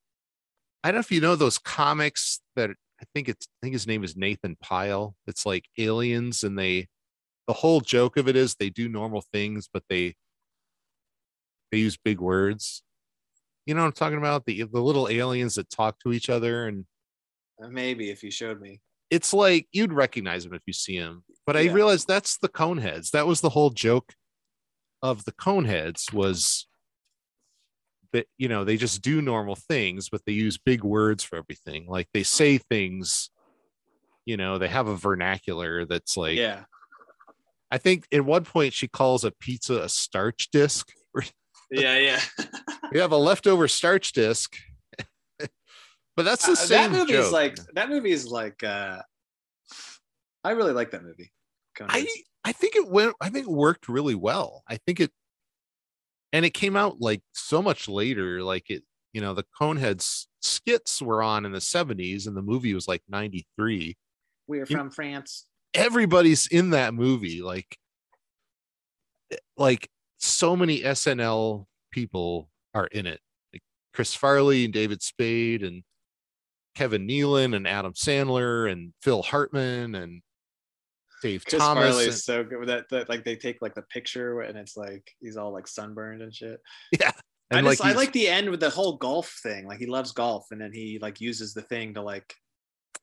[0.85, 2.71] I don't know if you know those comics that
[3.01, 5.17] I think it's I think his name is Nathan Pyle.
[5.27, 6.89] It's like aliens and they
[7.49, 10.15] the whole joke of it is they do normal things, but they
[11.73, 12.83] they use big words.
[13.67, 14.45] You know what I'm talking about?
[14.45, 16.85] The the little aliens that talk to each other and
[17.63, 18.81] Uh, Maybe if you showed me.
[19.11, 21.25] it's like you'd recognize them if you see them.
[21.47, 23.11] But I realized that's the Coneheads.
[23.11, 24.13] That was the whole joke
[25.03, 26.67] of the Coneheads was
[28.15, 31.87] that you know they just do normal things, but they use big words for everything.
[31.87, 33.29] Like they say things,
[34.25, 36.65] you know, they have a vernacular that's like yeah.
[37.71, 40.89] I think at one point she calls a pizza a starch disc.
[41.71, 42.21] Yeah, yeah.
[42.93, 44.55] We have a leftover starch disc.
[45.39, 45.49] but
[46.25, 47.25] that's the Uh, same that movie joke.
[47.25, 49.03] is like that movie is like uh
[50.45, 51.33] I really like that movie.
[51.81, 52.07] I
[52.45, 54.63] I think it went I think it worked really well.
[54.69, 55.11] I think it
[56.35, 58.83] and it came out like so much later like it
[59.13, 63.03] you know the Coneheads skits were on in the 70s and the movie was like
[63.09, 63.97] 93.
[64.49, 65.47] We're You- from France.
[65.73, 67.79] Everybody's in that movie like
[69.57, 73.21] like so many SNL people are in it.
[73.53, 73.63] Like
[73.93, 75.83] Chris Farley and David Spade and
[76.75, 80.23] Kevin Nealon and Adam Sandler and Phil Hartman and
[81.25, 81.85] Dave Chris Thomas.
[81.89, 83.09] Farley and- is so good that, that.
[83.09, 86.61] Like they take like the picture and it's like he's all like sunburned and shit.
[87.01, 87.11] yeah.
[87.51, 89.67] I And just I like the end with the whole golf thing.
[89.67, 92.33] Like he loves golf and then he like uses the thing to like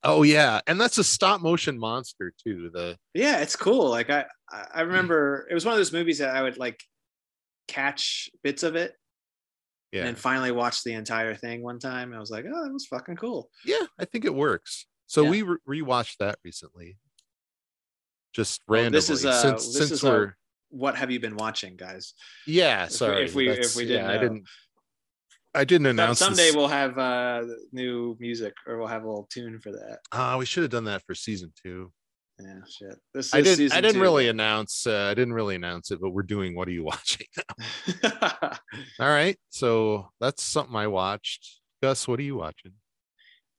[0.03, 2.71] Oh yeah, and that's a stop motion monster too.
[2.73, 3.89] The yeah, it's cool.
[3.89, 4.87] Like I I Mm.
[4.87, 6.79] Remember it was one of those movies that I would like
[7.67, 8.93] catch bits of it
[9.91, 12.09] yeah, and then finally watched the entire thing one time.
[12.09, 13.49] And I was like, oh, that was fucking cool.
[13.65, 14.85] yeah, I think it works.
[15.07, 15.29] So Yeah.
[15.29, 16.97] we re- rewatched that recently,
[18.33, 18.97] just Well, randomly.
[18.97, 20.33] this is, uh, since this since is, uh, we're
[20.69, 22.13] What have you been watching, guys?
[22.47, 23.25] yeah, we- sorry.
[23.25, 24.47] if we- if we didn't yeah, I didn't.
[25.53, 26.19] I didn't announce.
[26.19, 26.55] Someday this.
[26.55, 29.99] we'll have uh new music or we'll have a little tune for that.
[30.13, 31.91] Ah, we should have done that for season two.
[32.39, 32.97] Yeah, shit.
[33.13, 33.73] This is I didn't.
[33.73, 34.01] I didn't two.
[34.01, 34.87] really announce.
[34.87, 36.55] Uh, I didn't really announce it, but we're doing.
[36.55, 37.27] What are you watching?
[38.99, 41.59] All right, so that's something I watched.
[41.83, 42.71] Gus, what are you watching?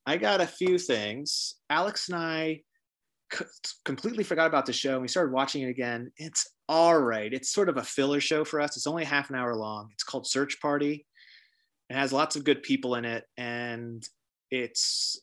[0.06, 1.56] I got a few things.
[1.68, 2.62] Alex and I
[3.32, 3.44] c-
[3.84, 6.10] completely forgot about the show and we started watching it again.
[6.16, 7.32] It's all right.
[7.32, 8.76] It's sort of a filler show for us.
[8.76, 9.90] It's only half an hour long.
[9.92, 11.06] It's called Search Party.
[11.90, 14.06] It has lots of good people in it and
[14.50, 15.20] it's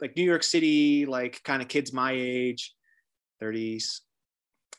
[0.00, 2.74] like New York City, like kind of kids my age,
[3.42, 4.00] 30s,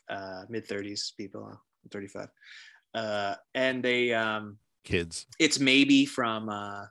[0.08, 2.28] uh, mid 30s people, I'm 35.
[2.94, 5.26] Uh, and they, um, Kids.
[5.38, 6.84] it's maybe from uh,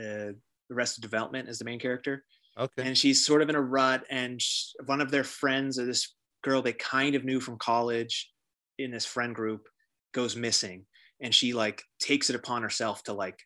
[0.00, 0.32] uh,
[0.72, 2.24] Arrested Development as the main character,
[2.58, 2.82] Okay.
[2.86, 4.04] and she's sort of in a rut.
[4.10, 8.30] And sh- one of their friends, or this girl they kind of knew from college,
[8.78, 9.68] in this friend group,
[10.12, 10.86] goes missing,
[11.20, 13.38] and she like takes it upon herself to like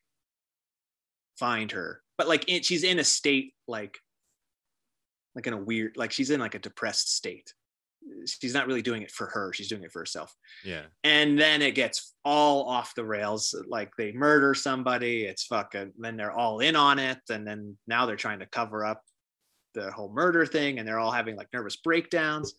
[1.38, 2.02] find her.
[2.16, 3.98] But like it, she's in a state like
[5.34, 7.52] like in a weird like she's in like a depressed state.
[8.26, 9.52] She's not really doing it for her.
[9.52, 10.34] She's doing it for herself
[10.64, 10.82] yeah.
[11.04, 16.16] and then it gets all off the rails like they murder somebody it's fucking then
[16.16, 19.02] they're all in on it and then now they're trying to cover up
[19.74, 22.54] the whole murder thing and they're all having like nervous breakdowns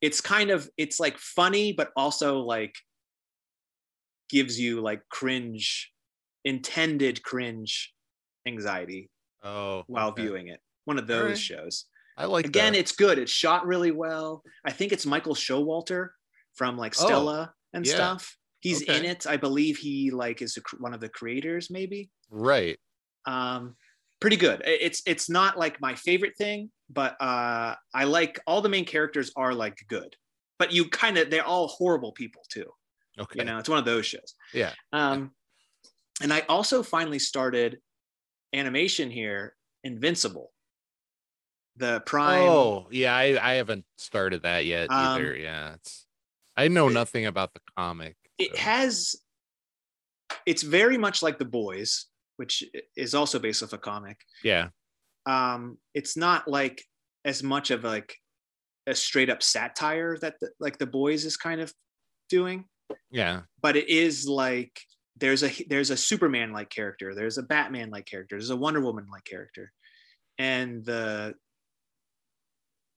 [0.00, 2.74] it's kind of it's like funny but also like
[4.28, 5.92] gives you like cringe
[6.44, 7.92] intended cringe
[8.46, 9.10] anxiety
[9.44, 9.84] Oh.
[9.86, 10.22] while okay.
[10.22, 11.38] viewing it one of those Alright.
[11.38, 11.84] shows
[12.16, 12.78] I like again that.
[12.78, 16.08] it's good it's shot really well i think it's michael showalter
[16.54, 17.94] from like Oh, stella and yeah.
[17.94, 18.98] stuff he's Okay.
[18.98, 22.78] in it i believe he like is a one of the creators maybe right.
[23.26, 23.76] um
[24.20, 28.68] pretty good it's it's not like my favorite thing but uh i like all the
[28.68, 30.16] main characters are like good
[30.58, 32.66] but you kind of they're all horrible people too
[33.18, 33.40] Okay.
[33.40, 34.72] you know it's one of those shows Yeah.
[34.92, 35.32] um
[36.22, 37.78] and i also finally started
[38.54, 39.54] animation here
[39.84, 40.52] invincible
[41.76, 43.14] the prime Oh, yeah.
[43.14, 45.36] I, I haven't started that yet Um, either.
[45.36, 45.74] Yeah.
[45.74, 46.06] It's
[46.56, 48.16] I know it- nothing about the comic.
[48.38, 49.14] it has
[50.44, 52.06] it's very much like the boys
[52.36, 52.62] which
[52.96, 54.68] is also based off a comic yeah.
[55.24, 56.82] um it's not like
[57.24, 58.14] as much of like
[58.86, 61.72] a straight up satire that the, like the boys is kind of
[62.28, 62.64] doing
[63.10, 63.42] Yeah.
[63.62, 64.78] but it is like
[65.16, 68.80] there's a there's a superman like character there's a batman like character there's a wonder
[68.82, 69.72] woman like character
[70.38, 71.34] and the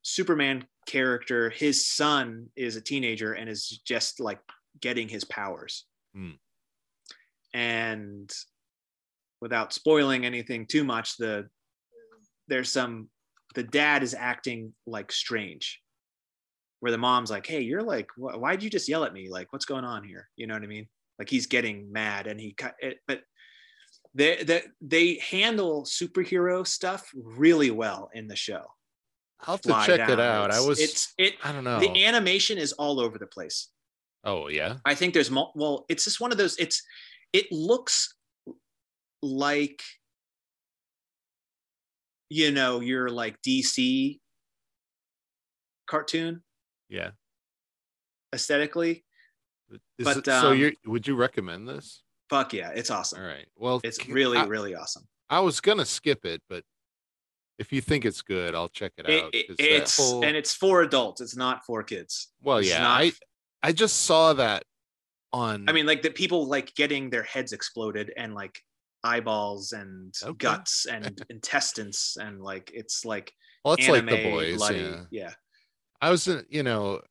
[0.09, 4.39] superman character his son is a teenager and is just like
[4.81, 5.85] getting his powers.
[6.15, 6.31] Hmm.
[7.53, 8.31] and
[9.41, 11.47] without spoiling anything too much the
[12.47, 13.09] there's some
[13.55, 15.79] the dad is acting like strange.
[16.79, 19.29] Where the mom's like hey you're like wh- why'd you just yell at me?
[19.29, 20.29] Like what's going on here?
[20.35, 20.87] You know what i mean?
[21.19, 23.21] Like he's getting mad and he cut it but
[24.15, 28.65] they, they they handle superhero stuff really well in the show
[29.47, 30.19] I'll have to check it down.
[30.19, 30.51] out.
[30.51, 31.79] I was it's it I don't know.
[31.79, 33.69] the animation is all over the place
[34.25, 34.77] Oh yeah.
[34.85, 36.57] I think there's mul- well, it's just one of those.
[36.57, 36.83] It's
[37.31, 38.15] it looks
[39.21, 39.81] like
[42.29, 44.19] you know your like DC
[45.87, 46.43] cartoon
[46.89, 47.11] Yeah.
[48.33, 49.05] aesthetically.
[49.97, 52.03] Is But, it- so um, you would you recommend this?
[52.29, 53.21] Fuck yeah, it's awesome.
[53.21, 53.47] All right.
[53.55, 55.07] Well, It's really I, really awesome.
[55.29, 56.63] I was gonna skip it, but
[57.59, 59.35] if you think it's good, I'll check it It- out.
[59.35, 61.21] it- 'cause it's whole- and it's for adults.
[61.21, 62.29] It's not for kids.
[62.41, 62.79] well, it's yeah.
[62.79, 63.11] not- I
[63.61, 64.63] I just saw that
[65.33, 65.67] on.
[65.69, 68.63] I mean, like the people like getting their heads exploded and like
[69.03, 70.33] eyeballs and Okay.
[70.37, 73.33] guts and intestines and like it's like
[73.65, 74.57] well, it's anime, like the boys.
[74.57, 75.05] bloody, Yeah.
[75.11, 75.33] yeah.
[76.01, 77.01] I was, in- you know,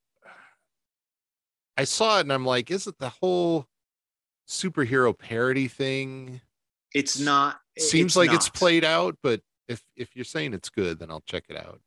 [1.77, 3.67] I saw it and I'm like, is it the whole
[4.47, 6.41] superhero parody thing?
[6.93, 7.59] It's not.
[7.77, 11.43] Seems like it's played out, but if if you're saying it's good, then I'll check
[11.47, 11.79] it out.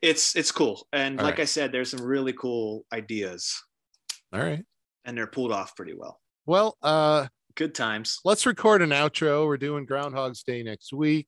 [0.00, 1.42] It's- It's cool, and All like right.
[1.42, 3.60] I said, there's some really cool ideas,
[4.32, 4.64] All right.
[5.04, 6.20] and they're pulled off pretty well.
[6.46, 7.26] Well, uh,
[7.56, 8.20] Good times.
[8.24, 9.46] let's record an outro.
[9.46, 11.26] We're doing Groundhog's Day next week.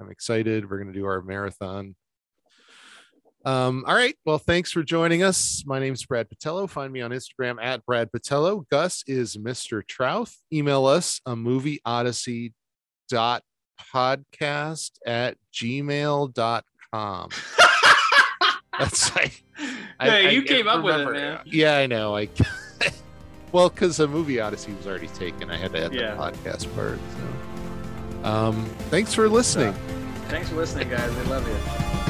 [0.00, 0.68] I'm excited.
[0.70, 1.96] We're going to do our marathon.
[3.44, 4.14] Um, all right.
[4.24, 5.62] Well, thanks for joining us.
[5.66, 6.68] My name's Brad Patello.
[6.68, 8.68] Find me on Instagram at Brad Patello.
[8.70, 9.86] Gus is Mr.
[9.86, 10.36] Trouth.
[10.52, 12.52] Email us a movie odyssey
[13.08, 13.42] dot
[13.94, 17.28] podcast at gmail.com.
[18.78, 19.42] That's like
[20.00, 21.40] Yeah, you can't came up with it, man.
[21.46, 22.16] Yeah, I know.
[22.16, 22.28] I
[23.52, 25.50] well, because the movie Odyssey was already taken.
[25.50, 26.14] I had to add Yeah.
[26.14, 26.98] the podcast part.
[28.22, 29.72] So, um, thanks for listening.
[30.28, 31.14] Thanks for listening, guys.
[31.16, 32.05] We love you.